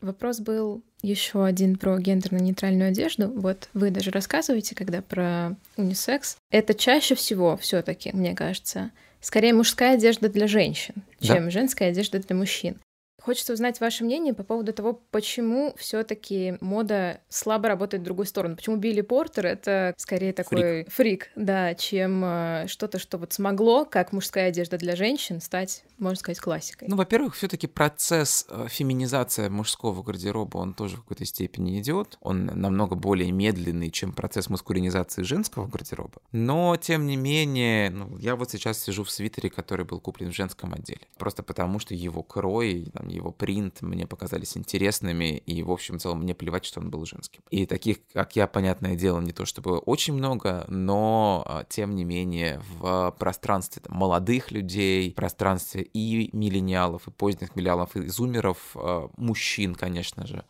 Вопрос 0.00 0.40
был 0.40 0.82
еще 1.02 1.44
один 1.44 1.76
про 1.76 1.98
гендерно-нейтральную 1.98 2.88
одежду. 2.88 3.28
Вот 3.28 3.68
вы 3.74 3.90
даже 3.90 4.10
рассказываете, 4.10 4.74
когда 4.74 5.02
про 5.02 5.58
унисекс. 5.76 6.38
Это 6.50 6.72
чаще 6.72 7.14
всего 7.14 7.58
все-таки, 7.58 8.12
мне 8.14 8.34
кажется, 8.34 8.92
скорее 9.20 9.52
мужская 9.52 9.96
одежда 9.96 10.30
для 10.30 10.46
женщин, 10.46 10.94
чем 11.20 11.44
да. 11.44 11.50
женская 11.50 11.90
одежда 11.90 12.18
для 12.18 12.34
мужчин. 12.34 12.78
Хочется 13.22 13.52
узнать 13.52 13.80
ваше 13.80 14.04
мнение 14.04 14.34
по 14.34 14.42
поводу 14.42 14.72
того, 14.72 15.00
почему 15.10 15.74
все-таки 15.76 16.56
мода 16.60 17.20
слабо 17.28 17.68
работает 17.68 18.02
в 18.02 18.04
другую 18.04 18.26
сторону. 18.26 18.56
Почему 18.56 18.76
Билли 18.76 19.00
Портер 19.02 19.46
это 19.46 19.94
скорее 19.96 20.32
такой 20.32 20.84
фрик, 20.84 20.92
фрик 20.92 21.30
да, 21.36 21.74
чем 21.74 22.22
э, 22.24 22.64
что-то, 22.68 22.98
что 22.98 23.18
вот 23.18 23.32
смогло, 23.32 23.84
как 23.84 24.12
мужская 24.12 24.48
одежда 24.48 24.78
для 24.78 24.96
женщин, 24.96 25.40
стать, 25.40 25.84
можно 25.98 26.18
сказать, 26.18 26.40
классикой. 26.40 26.88
Ну, 26.88 26.96
во-первых, 26.96 27.34
все-таки 27.36 27.66
процесс 27.66 28.46
э, 28.48 28.66
феминизации 28.68 29.48
мужского 29.48 30.02
гардероба, 30.02 30.58
он 30.58 30.74
тоже 30.74 30.96
в 30.96 31.02
какой-то 31.02 31.24
степени 31.24 31.80
идет. 31.80 32.18
Он 32.20 32.46
намного 32.46 32.96
более 32.96 33.30
медленный, 33.32 33.90
чем 33.90 34.12
процесс 34.12 34.48
маскулинизации 34.48 35.22
женского 35.22 35.66
гардероба. 35.66 36.20
Но, 36.32 36.76
тем 36.76 37.06
не 37.06 37.16
менее, 37.16 37.90
ну, 37.90 38.16
я 38.18 38.36
вот 38.36 38.50
сейчас 38.50 38.82
сижу 38.82 39.04
в 39.04 39.10
свитере, 39.10 39.50
который 39.50 39.84
был 39.84 40.00
куплен 40.00 40.30
в 40.32 40.34
женском 40.34 40.72
отделе. 40.72 41.00
Просто 41.18 41.42
потому, 41.42 41.78
что 41.78 41.94
его 41.94 42.22
крой, 42.22 42.88
там, 42.92 43.08
его 43.10 43.32
принт 43.32 43.82
мне 43.82 44.06
показались 44.06 44.56
интересными, 44.56 45.36
и, 45.38 45.62
в 45.62 45.70
общем, 45.70 45.98
в 45.98 46.02
целом, 46.02 46.20
мне 46.20 46.34
плевать, 46.34 46.64
что 46.64 46.80
он 46.80 46.90
был 46.90 47.04
женским. 47.04 47.42
И 47.50 47.66
таких, 47.66 47.98
как 48.12 48.36
я, 48.36 48.46
понятное 48.46 48.96
дело, 48.96 49.20
не 49.20 49.32
то 49.32 49.44
чтобы 49.44 49.78
очень 49.78 50.14
много, 50.14 50.64
но, 50.68 51.42
а, 51.46 51.64
тем 51.64 51.94
не 51.94 52.04
менее, 52.04 52.60
в 52.78 53.14
пространстве 53.18 53.82
там, 53.82 53.96
молодых 53.96 54.50
людей, 54.50 55.10
в 55.10 55.14
пространстве 55.14 55.82
и 55.82 56.30
миллениалов, 56.36 57.08
и 57.08 57.10
поздних 57.10 57.54
миллениалов, 57.56 57.96
и 57.96 58.06
зумеров, 58.08 58.58
а, 58.74 59.10
мужчин, 59.16 59.74
конечно 59.74 60.26
же, 60.26 60.44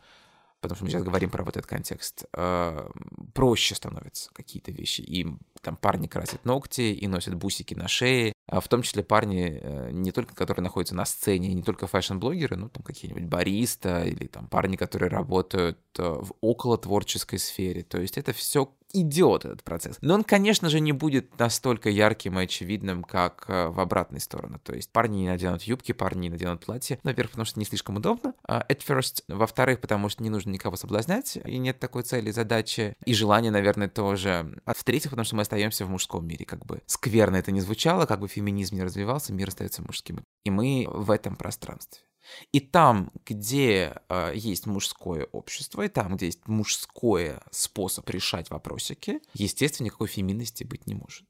потому 0.61 0.75
что 0.75 0.85
мы 0.85 0.91
сейчас 0.91 1.03
говорим 1.03 1.29
про 1.29 1.43
вот 1.43 1.57
этот 1.57 1.67
контекст, 1.67 2.25
э, 2.33 2.89
проще 3.33 3.75
становятся 3.75 4.29
какие-то 4.31 4.71
вещи. 4.71 5.01
И 5.01 5.27
там 5.61 5.75
парни 5.75 6.07
красят 6.07 6.45
ногти 6.45 6.93
и 6.93 7.07
носят 7.07 7.33
бусики 7.35 7.73
на 7.73 7.87
шее, 7.87 8.33
а 8.40 8.40
в 8.59 8.67
том 8.67 8.81
числе 8.81 9.03
парни 9.03 9.59
э, 9.61 9.89
не 9.91 10.11
только, 10.11 10.35
которые 10.35 10.63
находятся 10.63 10.95
на 10.95 11.05
сцене, 11.05 11.53
не 11.53 11.63
только 11.63 11.87
фэшн-блогеры, 11.87 12.57
ну 12.57 12.69
там 12.69 12.83
какие-нибудь 12.83 13.25
бариста 13.25 14.03
или 14.03 14.27
там 14.27 14.47
парни, 14.47 14.75
которые 14.75 15.09
работают 15.09 15.79
э, 15.97 16.03
в 16.03 16.33
около 16.41 16.77
творческой 16.77 17.39
сфере. 17.39 17.83
То 17.83 18.01
есть 18.01 18.17
это 18.17 18.33
все 18.33 18.69
идет 18.93 19.45
этот 19.45 19.63
процесс. 19.63 19.97
Но 20.01 20.15
он, 20.15 20.23
конечно 20.23 20.69
же, 20.69 20.79
не 20.79 20.91
будет 20.91 21.37
настолько 21.39 21.89
ярким 21.89 22.39
и 22.39 22.43
очевидным, 22.43 23.03
как 23.03 23.45
э, 23.47 23.67
в 23.67 23.79
обратной 23.79 24.19
сторону. 24.19 24.59
То 24.63 24.73
есть 24.73 24.91
парни 24.91 25.19
не 25.19 25.27
наденут 25.27 25.63
юбки, 25.63 25.91
парни 25.91 26.21
не 26.21 26.29
наденут 26.29 26.65
платья. 26.65 26.99
Во-первых, 27.03 27.31
потому 27.31 27.45
что 27.45 27.59
не 27.59 27.65
слишком 27.65 27.97
удобно. 27.97 28.33
Uh, 28.47 28.65
at 28.67 28.79
first. 28.85 29.23
Во-вторых, 29.27 29.79
потому 29.79 30.09
что 30.09 30.23
не 30.23 30.29
нужно 30.29 30.49
никого 30.49 30.75
соблазнять, 30.75 31.37
и 31.45 31.57
нет 31.57 31.79
такой 31.79 32.03
цели, 32.03 32.31
задачи. 32.31 32.95
И 33.05 33.13
желания, 33.13 33.51
наверное, 33.51 33.87
тоже. 33.87 34.61
А 34.65 34.73
в-третьих, 34.73 35.11
потому 35.11 35.25
что 35.25 35.35
мы 35.35 35.43
остаемся 35.43 35.85
в 35.85 35.89
мужском 35.89 36.25
мире. 36.27 36.45
Как 36.45 36.65
бы 36.65 36.81
скверно 36.85 37.37
это 37.37 37.51
не 37.51 37.61
звучало, 37.61 38.05
как 38.05 38.19
бы 38.19 38.27
феминизм 38.27 38.40
не 38.49 38.83
развивался, 38.83 39.33
мир 39.33 39.49
остается 39.49 39.83
мужским. 39.83 40.23
И 40.43 40.49
мы 40.49 40.87
в 40.89 41.11
этом 41.11 41.35
пространстве. 41.35 42.01
И 42.51 42.59
там, 42.59 43.11
где 43.25 43.95
э, 44.09 44.31
есть 44.35 44.65
мужское 44.65 45.25
общество, 45.31 45.83
и 45.83 45.87
там, 45.87 46.15
где 46.15 46.27
есть 46.27 46.47
мужской 46.47 47.35
способ 47.51 48.09
решать 48.09 48.49
вопросики, 48.49 49.19
естественно, 49.33 49.85
никакой 49.85 50.07
феминности 50.07 50.63
быть 50.63 50.87
не 50.87 50.95
может. 50.95 51.25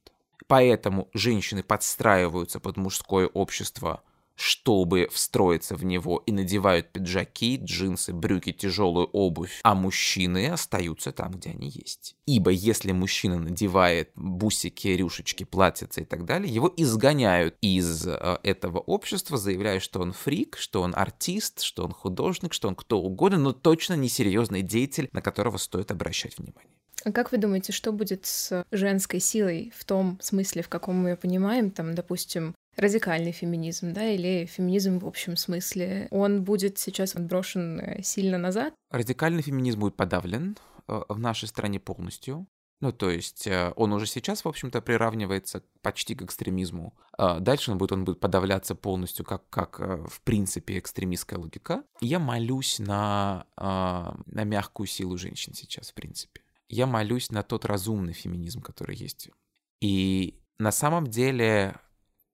Поэтому 0.47 1.09
женщины 1.13 1.63
подстраиваются 1.63 2.59
под 2.59 2.77
мужское 2.77 3.27
общество 3.27 4.03
чтобы 4.35 5.07
встроиться 5.11 5.75
в 5.75 5.85
него, 5.85 6.23
и 6.25 6.31
надевают 6.31 6.91
пиджаки, 6.91 7.59
джинсы, 7.63 8.13
брюки, 8.13 8.51
тяжелую 8.51 9.07
обувь, 9.07 9.59
а 9.63 9.75
мужчины 9.75 10.49
остаются 10.49 11.11
там, 11.11 11.31
где 11.31 11.51
они 11.51 11.69
есть. 11.69 12.15
Ибо 12.25 12.51
если 12.51 12.91
мужчина 12.91 13.39
надевает 13.39 14.11
бусики, 14.15 14.87
рюшечки, 14.87 15.43
платьица 15.43 16.01
и 16.01 16.05
так 16.05 16.25
далее, 16.25 16.53
его 16.53 16.73
изгоняют 16.75 17.55
из 17.61 18.07
э, 18.07 18.37
этого 18.43 18.79
общества, 18.79 19.37
заявляя, 19.37 19.79
что 19.79 20.01
он 20.01 20.13
фрик, 20.13 20.57
что 20.57 20.81
он 20.81 20.93
артист, 20.95 21.61
что 21.61 21.83
он 21.83 21.91
художник, 21.91 22.53
что 22.53 22.67
он 22.67 22.75
кто 22.75 22.99
угодно, 22.99 23.37
но 23.37 23.53
точно 23.53 23.93
не 23.95 24.09
серьезный 24.09 24.61
деятель, 24.61 25.09
на 25.11 25.21
которого 25.21 25.57
стоит 25.57 25.91
обращать 25.91 26.37
внимание. 26.37 26.71
А 27.03 27.11
как 27.11 27.31
вы 27.31 27.37
думаете, 27.37 27.71
что 27.73 27.91
будет 27.91 28.25
с 28.25 28.63
женской 28.71 29.19
силой 29.19 29.73
в 29.75 29.85
том 29.85 30.19
смысле, 30.21 30.61
в 30.61 30.69
каком 30.69 30.97
мы 30.97 31.09
ее 31.09 31.15
понимаем, 31.15 31.71
там, 31.71 31.95
допустим, 31.95 32.53
радикальный 32.75 33.31
феминизм, 33.31 33.93
да, 33.93 34.09
или 34.09 34.45
феминизм 34.45 34.99
в 34.99 35.07
общем 35.07 35.35
смысле, 35.35 36.07
он 36.11 36.43
будет 36.43 36.77
сейчас 36.77 37.15
отброшен 37.15 37.79
э, 37.79 38.03
сильно 38.03 38.37
назад? 38.37 38.73
Радикальный 38.89 39.41
феминизм 39.41 39.81
будет 39.81 39.95
подавлен 39.95 40.57
э, 40.87 41.01
в 41.07 41.19
нашей 41.19 41.47
стране 41.47 41.79
полностью. 41.79 42.47
Ну, 42.79 42.91
то 42.91 43.11
есть 43.11 43.45
э, 43.45 43.71
он 43.75 43.93
уже 43.93 44.07
сейчас, 44.07 44.43
в 44.43 44.47
общем-то, 44.47 44.81
приравнивается 44.81 45.63
почти 45.81 46.15
к 46.15 46.23
экстремизму. 46.23 46.97
А 47.15 47.39
дальше 47.39 47.71
он 47.71 47.77
будет, 47.77 47.91
он 47.91 48.05
будет 48.05 48.19
подавляться 48.19 48.73
полностью, 48.73 49.23
как, 49.23 49.47
как 49.49 49.79
в 49.79 50.21
принципе, 50.23 50.79
экстремистская 50.79 51.37
логика. 51.37 51.83
Я 51.99 52.17
молюсь 52.17 52.79
на, 52.79 53.45
а, 53.55 54.17
на 54.25 54.43
мягкую 54.45 54.87
силу 54.87 55.17
женщин 55.17 55.53
сейчас, 55.53 55.91
в 55.91 55.93
принципе. 55.93 56.41
Я 56.69 56.87
молюсь 56.87 57.29
на 57.29 57.43
тот 57.43 57.65
разумный 57.65 58.13
феминизм, 58.13 58.61
который 58.61 58.95
есть. 58.95 59.29
И 59.81 60.39
на 60.57 60.71
самом 60.71 61.07
деле 61.07 61.75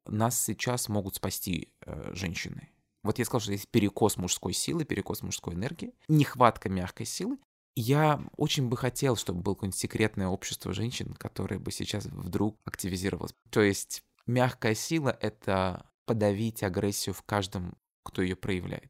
нас 0.09 0.39
сейчас 0.39 0.89
могут 0.89 1.15
спасти 1.15 1.69
э, 1.85 2.13
женщины. 2.13 2.69
Вот 3.03 3.19
я 3.19 3.25
сказал, 3.25 3.41
что 3.41 3.51
есть 3.51 3.69
перекос 3.69 4.17
мужской 4.17 4.53
силы, 4.53 4.83
перекос 4.83 5.21
мужской 5.21 5.53
энергии, 5.53 5.93
нехватка 6.07 6.69
мягкой 6.69 7.05
силы. 7.05 7.37
Я 7.75 8.21
очень 8.35 8.67
бы 8.67 8.75
хотел, 8.75 9.15
чтобы 9.15 9.41
было 9.41 9.53
какое-нибудь 9.53 9.79
секретное 9.79 10.27
общество 10.27 10.73
женщин, 10.73 11.13
которое 11.13 11.59
бы 11.59 11.71
сейчас 11.71 12.05
вдруг 12.05 12.57
активизировалось. 12.65 13.33
То 13.51 13.61
есть 13.61 14.03
мягкая 14.25 14.73
сила— 14.75 15.15
это 15.21 15.85
подавить 16.05 16.63
агрессию 16.63 17.13
в 17.13 17.21
каждом, 17.21 17.77
кто 18.03 18.21
ее 18.21 18.35
проявляет. 18.35 18.89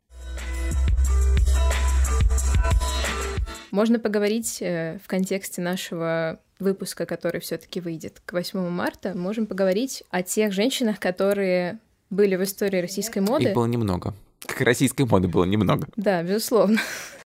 Можно 3.71 3.99
поговорить 3.99 4.61
э, 4.61 4.99
в 5.03 5.07
контексте 5.07 5.61
нашего 5.61 6.41
выпуска, 6.59 7.05
который 7.05 7.41
все-таки 7.41 7.79
выйдет 7.81 8.21
к 8.25 8.33
8 8.33 8.69
марта, 8.69 9.17
можем 9.17 9.45
поговорить 9.45 10.03
о 10.09 10.23
тех 10.23 10.51
женщинах, 10.53 10.99
которые 10.99 11.79
были 12.09 12.35
в 12.35 12.43
истории 12.43 12.79
российской 12.79 13.19
моды. 13.19 13.49
Их 13.49 13.55
было 13.55 13.65
немного. 13.65 14.13
Как 14.45 14.61
российской 14.61 15.05
моды 15.05 15.27
было 15.27 15.45
немного. 15.45 15.87
Да, 15.95 16.23
безусловно. 16.23 16.79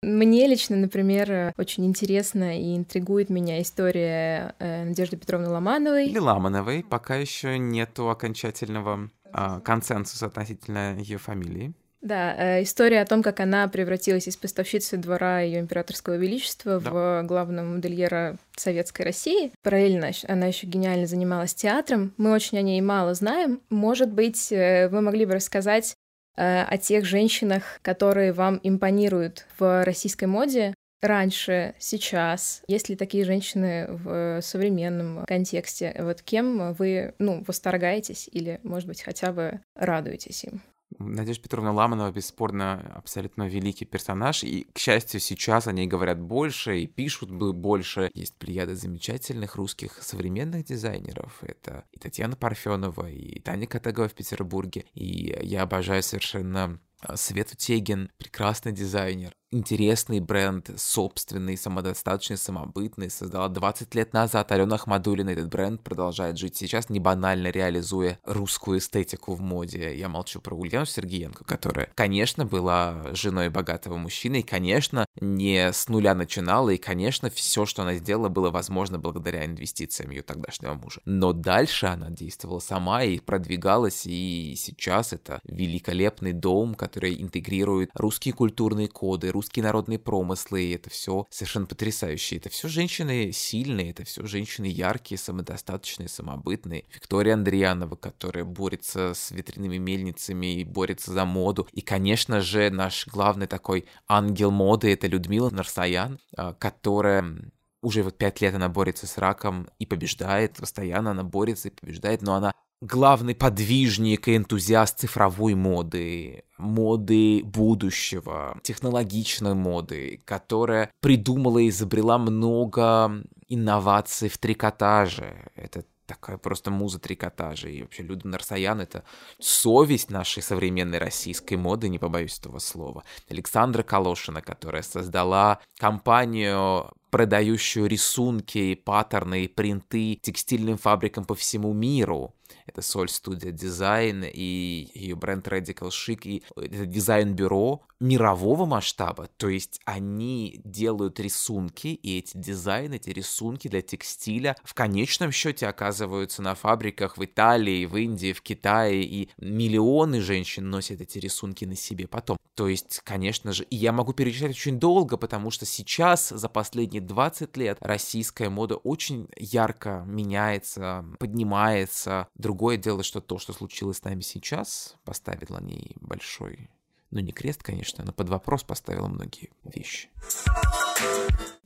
Мне 0.02 0.46
лично, 0.46 0.76
например, 0.76 1.54
очень 1.56 1.86
интересна 1.86 2.60
и 2.60 2.76
интригует 2.76 3.30
меня 3.30 3.62
история 3.62 4.54
э, 4.58 4.84
Надежды 4.84 5.16
Петровны 5.16 5.48
Ломановой. 5.48 6.08
Или 6.08 6.18
Ламановой. 6.18 6.84
Пока 6.84 7.16
еще 7.16 7.56
нету 7.58 8.10
окончательного 8.10 9.10
э, 9.32 9.60
консенсуса 9.64 10.26
относительно 10.26 10.96
ее 10.98 11.16
фамилии. 11.16 11.72
Да, 12.04 12.34
э, 12.36 12.62
история 12.62 13.00
о 13.00 13.06
том, 13.06 13.22
как 13.22 13.40
она 13.40 13.66
превратилась 13.66 14.28
из 14.28 14.36
поставщицы 14.36 14.98
двора 14.98 15.40
ее 15.40 15.58
императорского 15.58 16.16
величества 16.16 16.78
да. 16.78 16.90
в 16.90 17.26
главного 17.26 17.64
модельера 17.64 18.36
советской 18.54 19.02
России. 19.02 19.52
Параллельно 19.62 20.10
она 20.28 20.46
еще 20.46 20.66
гениально 20.66 21.06
занималась 21.06 21.54
театром. 21.54 22.12
Мы 22.18 22.32
очень 22.32 22.58
о 22.58 22.62
ней 22.62 22.82
мало 22.82 23.14
знаем. 23.14 23.62
Может 23.70 24.12
быть, 24.12 24.52
э, 24.52 24.88
вы 24.90 25.00
могли 25.00 25.24
бы 25.24 25.32
рассказать 25.32 25.96
э, 26.36 26.64
о 26.64 26.76
тех 26.76 27.06
женщинах, 27.06 27.62
которые 27.80 28.34
вам 28.34 28.60
импонируют 28.62 29.46
в 29.58 29.82
российской 29.82 30.26
моде, 30.26 30.74
раньше, 31.00 31.74
сейчас? 31.78 32.62
Есть 32.66 32.90
ли 32.90 32.96
такие 32.96 33.24
женщины 33.24 33.86
в 33.88 34.40
современном 34.42 35.24
контексте? 35.24 35.96
Вот 35.98 36.20
кем 36.20 36.74
вы, 36.74 37.14
ну, 37.18 37.42
восторгаетесь 37.46 38.28
или, 38.30 38.60
может 38.62 38.88
быть, 38.88 39.00
хотя 39.00 39.32
бы 39.32 39.60
радуетесь 39.74 40.44
им? 40.44 40.62
Надежда 40.98 41.42
Петровна 41.42 41.72
Ламанова, 41.72 42.10
бесспорно, 42.12 42.92
абсолютно 42.94 43.48
великий 43.48 43.84
персонаж, 43.84 44.44
и, 44.44 44.66
к 44.72 44.78
счастью, 44.78 45.20
сейчас 45.20 45.66
о 45.66 45.72
ней 45.72 45.86
говорят 45.86 46.20
больше 46.20 46.80
и 46.80 46.86
пишут 46.86 47.30
больше. 47.30 48.10
Есть 48.14 48.34
плеяда 48.36 48.74
замечательных 48.74 49.56
русских 49.56 50.02
современных 50.02 50.64
дизайнеров. 50.64 51.42
Это 51.42 51.84
и 51.92 51.98
Татьяна 51.98 52.36
Парфенова, 52.36 53.10
и 53.10 53.40
Таня 53.40 53.66
Катагова 53.66 54.08
в 54.08 54.14
Петербурге, 54.14 54.84
и 54.94 55.36
я 55.42 55.62
обожаю 55.62 56.02
совершенно 56.02 56.78
а, 57.04 57.16
Свету 57.16 57.56
Тегин, 57.56 58.10
прекрасный 58.18 58.72
дизайнер 58.72 59.32
интересный 59.54 60.18
бренд, 60.20 60.70
собственный, 60.76 61.56
самодостаточный, 61.56 62.36
самобытный, 62.36 63.08
создала 63.08 63.48
20 63.48 63.94
лет 63.94 64.12
назад 64.12 64.50
Алена 64.50 64.74
Ахмадулина. 64.74 65.30
Этот 65.30 65.48
бренд 65.48 65.82
продолжает 65.82 66.38
жить 66.38 66.56
сейчас, 66.56 66.90
не 66.90 66.98
банально 66.98 67.48
реализуя 67.48 68.18
русскую 68.24 68.78
эстетику 68.78 69.34
в 69.34 69.40
моде. 69.40 69.96
Я 69.96 70.08
молчу 70.08 70.40
про 70.40 70.56
Ульяну 70.56 70.86
Сергеенко, 70.86 71.44
которая, 71.44 71.88
конечно, 71.94 72.44
была 72.44 73.14
женой 73.14 73.48
богатого 73.48 73.96
мужчины, 73.96 74.40
и, 74.40 74.42
конечно, 74.42 75.06
не 75.20 75.72
с 75.72 75.88
нуля 75.88 76.14
начинала, 76.14 76.70
и, 76.70 76.76
конечно, 76.76 77.30
все, 77.30 77.64
что 77.64 77.82
она 77.82 77.94
сделала, 77.94 78.28
было 78.28 78.50
возможно 78.50 78.98
благодаря 78.98 79.44
инвестициям 79.44 80.10
ее 80.10 80.22
тогдашнего 80.22 80.74
мужа. 80.74 81.00
Но 81.04 81.32
дальше 81.32 81.86
она 81.86 82.10
действовала 82.10 82.58
сама 82.58 83.04
и 83.04 83.20
продвигалась, 83.20 84.04
и 84.04 84.54
сейчас 84.56 85.12
это 85.12 85.40
великолепный 85.44 86.32
дом, 86.32 86.74
который 86.74 86.93
интегрирует 86.98 87.90
русские 87.94 88.34
культурные 88.34 88.88
коды, 88.88 89.30
русские 89.30 89.44
русские 89.44 89.64
народные 89.64 89.98
промыслы, 89.98 90.64
и 90.64 90.74
это 90.74 90.90
все 90.90 91.26
совершенно 91.30 91.66
потрясающе. 91.66 92.36
Это 92.36 92.48
все 92.48 92.66
женщины 92.66 93.30
сильные, 93.32 93.90
это 93.90 94.04
все 94.04 94.26
женщины 94.26 94.66
яркие, 94.66 95.18
самодостаточные, 95.18 96.08
самобытные. 96.08 96.84
Виктория 96.92 97.34
Андреянова, 97.34 97.94
которая 97.94 98.44
борется 98.44 99.12
с 99.14 99.30
ветряными 99.30 99.76
мельницами 99.76 100.60
и 100.60 100.64
борется 100.64 101.12
за 101.12 101.24
моду. 101.24 101.68
И, 101.72 101.82
конечно 101.82 102.40
же, 102.40 102.70
наш 102.70 103.06
главный 103.06 103.46
такой 103.46 103.84
ангел 104.08 104.50
моды— 104.50 104.92
это 104.94 105.06
Людмила 105.06 105.50
Нарсаян, 105.50 106.18
а, 106.36 106.54
которая 106.54 107.52
уже 107.82 108.02
вот 108.02 108.16
пять 108.16 108.40
лет 108.40 108.54
она 108.54 108.68
борется 108.68 109.06
с 109.06 109.18
раком 109.18 109.68
и 109.78 109.86
побеждает, 109.86 110.56
постоянно 110.56 111.10
она 111.10 111.22
борется 111.22 111.68
и 111.68 111.70
побеждает, 111.70 112.22
но 112.22 112.34
она 112.34 112.54
главный 112.84 113.34
подвижник 113.34 114.28
и 114.28 114.36
энтузиаст 114.36 115.00
цифровой 115.00 115.54
моды, 115.54 116.44
моды 116.58 117.42
будущего, 117.42 118.58
технологичной 118.62 119.54
моды, 119.54 120.20
которая 120.26 120.90
придумала 121.00 121.58
и 121.58 121.70
изобрела 121.70 122.18
много 122.18 123.24
инноваций 123.48 124.28
в 124.28 124.36
трикотаже. 124.36 125.50
Это 125.54 125.84
такая 126.06 126.36
просто 126.36 126.70
муза 126.70 126.98
трикотажа. 126.98 127.68
И 127.68 127.80
вообще 127.80 128.02
Люда 128.02 128.28
Нарсаян— 128.28 128.80
это 128.82 129.04
совесть 129.38 130.10
нашей 130.10 130.42
современной 130.42 130.98
российской 130.98 131.54
моды, 131.54 131.88
не 131.88 131.98
побоюсь 131.98 132.38
этого 132.38 132.58
слова. 132.58 133.02
Александра 133.30 133.82
Калошина, 133.82 134.42
которая 134.42 134.82
создала 134.82 135.60
компанию 135.78 136.92
продающую 137.10 137.86
рисунки, 137.86 138.74
паттерны 138.74 139.44
и 139.44 139.48
принты 139.48 140.16
текстильным 140.20 140.76
фабрикам 140.76 141.24
по 141.24 141.34
всему 141.34 141.72
миру. 141.72 142.34
Это 142.66 142.82
Соль 142.82 143.08
Студия 143.08 143.52
Дизайн 143.52 144.24
и 144.24 144.90
ее 144.94 145.16
бренд 145.16 145.46
Radical 145.48 145.88
Chic, 145.88 146.20
и 146.24 146.42
это 146.56 146.86
дизайн-бюро 146.86 147.82
мирового 148.04 148.66
масштаба, 148.66 149.28
то 149.38 149.48
есть 149.48 149.80
они 149.86 150.60
делают 150.62 151.18
рисунки, 151.20 151.88
и 151.88 152.18
эти 152.18 152.36
дизайны, 152.36 152.96
эти 152.96 153.08
рисунки 153.08 153.68
для 153.68 153.80
текстиля 153.80 154.56
в 154.62 154.74
конечном 154.74 155.32
счете 155.32 155.66
оказываются 155.66 156.42
на 156.42 156.54
фабриках 156.54 157.16
в 157.16 157.24
Италии, 157.24 157.86
в 157.86 157.96
Индии, 157.96 158.34
в 158.34 158.42
Китае, 158.42 159.04
и 159.04 159.30
миллионы 159.38 160.20
женщин 160.20 160.68
носят 160.68 161.00
эти 161.00 161.18
рисунки 161.18 161.64
на 161.64 161.76
себе 161.76 162.06
потом. 162.06 162.36
То 162.54 162.68
есть, 162.68 163.00
конечно 163.04 163.52
же, 163.52 163.64
и 163.64 163.76
я 163.76 163.90
могу 163.90 164.12
перечислять 164.12 164.52
очень 164.52 164.78
долго, 164.78 165.16
потому 165.16 165.50
что 165.50 165.64
сейчас, 165.64 166.28
за 166.28 166.48
последние 166.50 167.00
20 167.00 167.56
лет, 167.56 167.78
российская 167.80 168.50
мода 168.50 168.76
очень 168.76 169.28
ярко 169.38 170.04
меняется, 170.06 171.06
поднимается. 171.18 172.28
Другое 172.34 172.76
дело, 172.76 173.02
что 173.02 173.22
то, 173.22 173.38
что 173.38 173.54
случилось 173.54 173.96
с 173.96 174.04
нами 174.04 174.20
сейчас, 174.20 174.96
поставило 175.04 175.58
ней 175.60 175.96
большой 176.00 176.68
ну, 177.14 177.20
не 177.20 177.32
крест, 177.32 177.62
конечно, 177.62 178.04
но 178.04 178.12
под 178.12 178.28
вопрос 178.28 178.64
поставила 178.64 179.06
многие 179.06 179.50
вещи. 179.64 180.08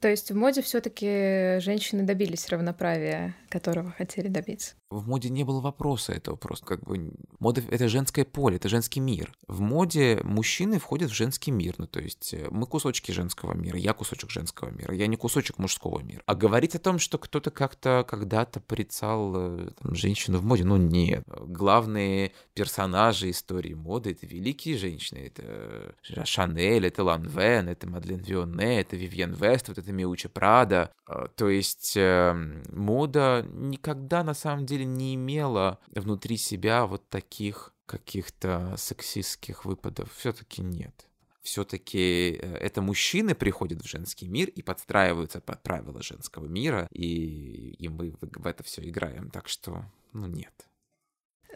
То 0.01 0.09
есть 0.09 0.31
в 0.31 0.37
моде 0.37 0.63
все-таки 0.63 1.59
женщины 1.61 2.05
добились 2.05 2.49
равноправия, 2.49 3.35
которого 3.49 3.91
хотели 3.91 4.29
добиться? 4.29 4.75
В 4.91 5.07
моде 5.07 5.29
не 5.29 5.45
было 5.45 5.61
вопроса 5.61 6.13
этого 6.13 6.37
просто. 6.37 6.65
Как 6.65 6.83
бы 6.83 7.13
мода— 7.41 7.63
это 7.71 7.89
женское 7.89 8.25
поле, 8.25 8.57
это 8.57 8.69
женский 8.71 9.01
мир. 9.01 9.33
В 9.47 9.61
моде 9.61 10.21
мужчины 10.23 10.79
входят 10.79 11.11
в 11.11 11.15
женский 11.15 11.51
мир. 11.51 11.75
Ну, 11.77 11.87
то 11.87 12.01
есть 12.01 12.33
э, 12.33 12.47
мы 12.51 12.67
кусочки 12.67 13.13
женского 13.13 13.53
мира, 13.55 13.77
я 13.77 13.93
кусочек 13.93 14.31
женского 14.31 14.71
мира, 14.71 14.95
я 14.95 15.07
не 15.07 15.17
кусочек 15.17 15.59
мужского 15.59 16.01
мира. 16.01 16.23
А 16.25 16.35
говорить 16.35 16.75
о 16.75 16.79
том, 16.79 16.99
что 16.99 17.19
кто-то 17.19 17.51
как-то 17.51 18.07
когда-то 18.09 18.61
порицал 18.61 19.35
э, 19.37 19.71
там, 19.83 19.95
женщину 19.95 20.39
в 20.39 20.45
моде, 20.45 20.65
ну 20.65 20.79
нет. 20.79 21.23
Главные 21.27 22.33
персонажи 22.55 23.29
истории 23.31 23.75
моды— 23.75 24.11
это 24.13 24.27
великие 24.27 24.79
женщины. 24.79 25.19
Это 25.19 25.95
Шанель, 26.25 26.87
это 26.87 27.05
Ланвен, 27.05 27.69
это 27.69 27.87
Мадлен 27.87 28.21
Вионе, 28.21 28.81
это 28.81 28.97
Вивьен 28.97 29.35
Вест, 29.35 29.69
вот 29.69 29.77
это 29.77 29.88
Миуча 29.93 30.29
Прада. 30.29 30.93
А, 31.07 31.29
то 31.29 31.49
есть 31.49 31.95
эм, 31.97 32.63
мода 32.73 33.45
никогда 33.53 34.25
на 34.25 34.35
самом 34.35 34.65
деле 34.65 34.79
деле 34.79 34.85
не 34.85 35.15
имела 35.15 35.79
внутри 35.91 36.37
себя 36.37 36.87
вот 36.87 37.09
таких 37.09 37.75
каких-то 37.87 38.75
сексистских 38.77 39.65
выпадов. 39.65 40.13
Все-таки 40.15 40.63
нет. 40.63 41.07
Все-таки 41.41 42.39
э, 42.41 42.57
это 42.57 42.83
мужчины 42.83 43.35
приходят 43.35 43.83
в 43.83 43.89
женский 43.89 44.29
мир 44.29 44.51
и 44.51 44.63
подстраиваются 44.63 45.41
под 45.41 45.63
правила 45.63 46.03
женского 46.03 46.47
мира, 46.47 46.87
и, 46.93 47.75
и 47.79 47.89
мы 47.89 48.15
в 48.21 48.47
это 48.47 48.63
все 48.63 48.87
играем. 48.87 49.31
Так 49.31 49.49
что, 49.49 49.85
ну, 50.13 50.27
нет. 50.27 50.53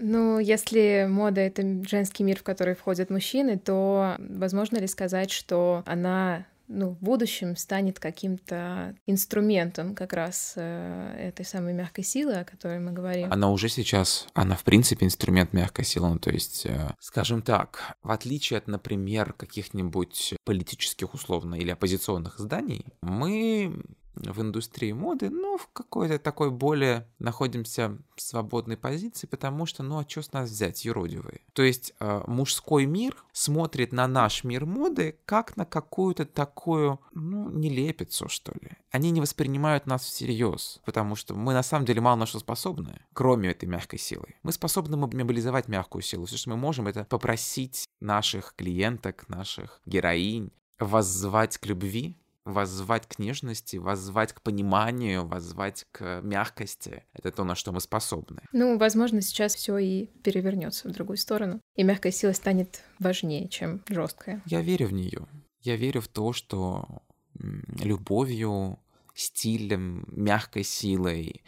Ну, 0.01 0.39
если 0.39 1.07
мода— 1.07 1.41
это 1.43 1.63
женский 1.87 2.25
мир, 2.25 2.39
в 2.39 2.43
который 2.43 2.75
входят 2.75 3.11
мужчины, 3.11 3.59
то 3.59 4.17
возможно 4.19 4.79
ли 4.79 4.87
сказать, 4.87 5.31
что 5.31 5.83
она 5.85 6.47
ну, 6.73 6.91
в 6.91 6.99
будущем 7.01 7.57
станет 7.57 8.01
каким-то 8.01 8.97
инструментом 9.07 9.95
как 9.95 10.13
раз 10.13 10.55
э, 10.57 11.29
этой 11.29 11.45
самой 11.45 11.75
мягкой 11.75 12.05
силы, 12.05 12.35
о 12.35 12.45
которой 12.45 12.81
мы 12.81 12.93
говорим. 12.93 13.33
Она 13.33 13.51
уже 13.51 13.69
сейчас, 13.69 14.27
она 14.35 14.57
в 14.57 14.65
принципе 14.65 15.07
инструмент 15.07 15.53
мягкой 15.53 15.85
силы, 15.85 16.09
ну, 16.09 16.19
то 16.19 16.31
есть, 16.31 16.67
э, 16.67 16.91
скажем 16.99 17.43
так, 17.43 17.97
в 18.03 18.11
отличие 18.11 18.59
от, 18.59 18.67
например, 18.67 19.33
каких-нибудь 19.35 20.35
политических 20.45 21.15
условно 21.15 21.55
или 21.55 21.71
оппозиционных 21.71 22.41
изданий, 22.41 22.87
мы 23.03 23.75
в 24.15 24.41
индустрии 24.41 24.93
моды, 24.93 25.31
ну, 25.31 25.57
в 25.57 25.69
какой-то 25.73 26.19
такой 26.19 26.51
более 26.51 27.09
находимся 27.19 27.99
в 28.15 28.21
свободной 28.21 28.77
позиции, 28.77 29.27
потому 29.27 29.67
что, 29.67 29.83
ну, 29.83 29.99
а 29.99 30.09
что 30.09 30.23
с 30.23 30.33
нас 30.33 30.51
взять, 30.51 30.85
юродивые? 30.85 31.41
То 31.53 31.63
есть 31.63 31.95
э, 31.99 32.23
мужской 32.27 32.87
мир 32.87 33.17
смотрит 33.33 33.93
на 33.93 34.07
наш 34.07 34.45
мир 34.45 34.67
моды 34.67 35.19
как 35.25 35.57
на 35.57 35.65
какую-то 35.65 36.27
такую, 36.27 37.01
ну, 37.13 37.51
нелепицу, 37.51 38.29
что 38.29 38.53
ли. 38.61 38.73
Они 38.91 39.11
не 39.11 39.21
воспринимают 39.21 39.87
нас 39.87 40.03
всерьез, 40.03 40.81
потому 40.85 41.17
что 41.17 41.35
мы 41.35 41.55
на 41.55 41.63
самом 41.63 41.87
деле 41.87 42.01
мало 42.01 42.17
на 42.17 42.27
что 42.27 42.39
способны, 42.39 43.01
кроме 43.13 43.51
этой 43.51 43.67
мягкой 43.67 43.99
силы. 43.99 44.35
Мы 44.43 44.53
способны 44.53 44.97
мобилизовать 44.97 45.69
мягкую 45.69 46.03
силу. 46.03 46.27
Все, 46.27 46.37
что 46.37 46.51
мы 46.51 46.57
можем, 46.57 46.89
это 46.89 47.05
попросить 47.05 47.87
наших 48.01 48.55
клиенток, 48.57 49.29
наших 49.29 49.81
героинь 49.87 50.53
воззвать 50.79 51.59
к 51.59 51.67
любви, 51.67 52.17
воззвать 52.45 53.07
к 53.07 53.19
нежности, 53.19 53.77
воззвать 53.77 54.33
к 54.33 54.43
пониманию, 54.43 55.27
воззвать 55.27 55.87
к 55.93 56.21
мягкости. 56.23 57.05
Это 57.13 57.31
то, 57.31 57.45
на 57.45 57.55
что 57.55 57.73
мы 57.73 57.81
способны. 57.81 58.43
Ну, 58.53 58.79
возможно, 58.79 59.21
сейчас 59.21 59.55
все 59.55 59.79
и 59.79 60.07
перевернется 60.23 60.89
в 60.89 60.93
другую 60.93 61.17
сторону, 61.17 61.61
и 61.77 61.83
мягкая 61.83 62.13
сила 62.13 62.33
станет 62.33 62.83
важнее, 62.99 63.49
чем 63.49 63.83
жесткая. 63.89 64.43
Я 64.47 64.61
верю 64.61 64.89
в 64.89 64.93
нее. 64.93 65.27
Я 65.61 65.77
верю 65.77 66.01
в 66.01 66.09
то, 66.09 66.33
что 66.33 67.03
любовью, 67.35 68.79
стилем, 69.15 70.05
мягкой 70.09 70.65
силой, 70.65 71.43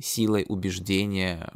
силой 0.00 0.46
убеждения 0.48 1.52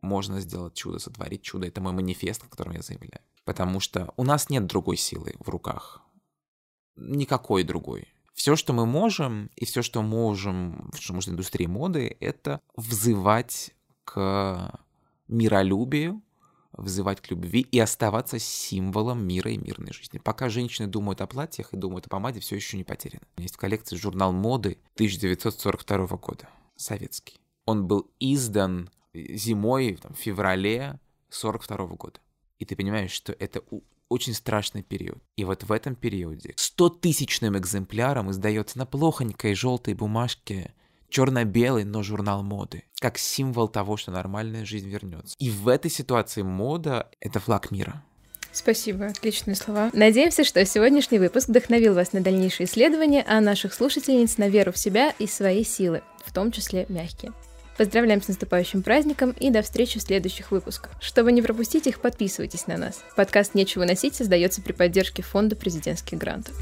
можно 0.00 0.40
сделать 0.40 0.74
чудо, 0.74 0.98
сотворить 0.98 1.42
чудо. 1.42 1.66
Это 1.66 1.80
мой 1.80 1.92
манифест, 1.92 2.44
о 2.44 2.48
котором 2.48 2.72
я 2.72 2.82
заявляю. 2.82 3.20
Потому 3.44 3.80
что 3.80 4.12
у 4.16 4.24
нас 4.24 4.50
нет 4.50 4.66
другой 4.66 4.96
силы 4.96 5.34
в 5.40 5.48
руках. 5.48 6.02
Никакой 6.96 7.64
другой. 7.64 8.08
Все, 8.36 8.54
что 8.54 8.74
мы 8.74 8.84
можем, 8.84 9.50
и 9.56 9.64
все, 9.64 9.80
что 9.80 10.02
можем, 10.02 10.90
что 10.94 11.14
может 11.14 11.30
индустрии 11.30 11.64
моды, 11.64 12.18
это 12.20 12.60
взывать 12.76 13.74
к 14.04 14.78
миролюбию, 15.26 16.22
взывать 16.72 17.22
к 17.22 17.30
любви 17.30 17.62
и 17.62 17.78
оставаться 17.80 18.38
символом 18.38 19.26
мира 19.26 19.50
и 19.50 19.56
мирной 19.56 19.94
жизни. 19.94 20.18
Пока 20.18 20.50
женщины 20.50 20.86
думают 20.86 21.22
о 21.22 21.26
платьях 21.26 21.72
и 21.72 21.78
думают 21.78 22.08
о 22.08 22.10
помаде, 22.10 22.40
все 22.40 22.56
еще 22.56 22.76
не 22.76 22.84
потеряно. 22.84 23.24
Есть 23.38 23.54
в 23.54 23.58
коллекции 23.58 23.96
журнал 23.96 24.34
моды 24.34 24.78
1942 24.96 26.06
года, 26.18 26.46
советский. 26.76 27.40
Он 27.64 27.86
был 27.86 28.10
издан 28.20 28.90
зимой, 29.14 29.96
там, 29.96 30.12
в 30.12 30.18
феврале 30.18 31.00
42 31.30 31.86
года. 31.96 32.20
И 32.58 32.66
ты 32.66 32.76
понимаешь, 32.76 33.12
что 33.12 33.32
это 33.32 33.62
очень 34.08 34.34
страшный 34.34 34.82
период. 34.82 35.18
И 35.36 35.44
вот 35.44 35.64
в 35.64 35.72
этом 35.72 35.94
периоде 35.94 36.54
100-тысячным 36.56 37.58
экземпляром 37.58 38.30
издается 38.30 38.78
на 38.78 38.86
плохонькой 38.86 39.54
желтой 39.54 39.94
бумажке 39.94 40.72
черно-белый, 41.08 41.84
но 41.84 42.02
журнал 42.02 42.42
моды, 42.42 42.84
как 43.00 43.18
символ 43.18 43.68
того, 43.68 43.96
что 43.96 44.10
нормальная 44.10 44.64
жизнь 44.64 44.88
вернется. 44.88 45.36
И 45.38 45.50
в 45.50 45.68
этой 45.68 45.90
ситуации 45.90 46.42
мода— 46.42 47.08
это 47.20 47.40
флаг 47.40 47.70
мира. 47.70 48.02
Спасибо, 48.52 49.06
отличные 49.06 49.54
слова. 49.54 49.90
Надеемся, 49.92 50.42
что 50.42 50.64
сегодняшний 50.64 51.18
выпуск 51.18 51.48
вдохновил 51.48 51.94
вас 51.94 52.14
на 52.14 52.22
дальнейшие 52.22 52.66
исследования, 52.66 53.22
а 53.28 53.40
наших 53.40 53.74
слушательниц 53.74 54.38
на 54.38 54.48
веру 54.48 54.72
в 54.72 54.78
себя 54.78 55.14
и 55.18 55.26
свои 55.26 55.62
силы, 55.62 56.02
в 56.24 56.32
том 56.32 56.50
числе 56.50 56.86
мягкие. 56.88 57.32
Поздравляем 57.76 58.22
с 58.22 58.28
наступающим 58.28 58.82
праздником 58.82 59.34
и 59.38 59.50
до 59.50 59.62
встречи 59.62 59.98
в 59.98 60.02
следующих 60.02 60.50
выпусках. 60.50 60.92
Чтобы 61.00 61.32
не 61.32 61.42
пропустить 61.42 61.86
их, 61.86 62.00
подписывайтесь 62.00 62.66
на 62.66 62.76
нас. 62.76 63.02
Подкаст 63.16 63.54
«Нечего 63.54 63.84
носить» 63.84 64.14
создается 64.14 64.62
при 64.62 64.72
поддержке 64.72 65.22
Фонда 65.22 65.56
президентских 65.56 66.18
грантов. 66.18 66.54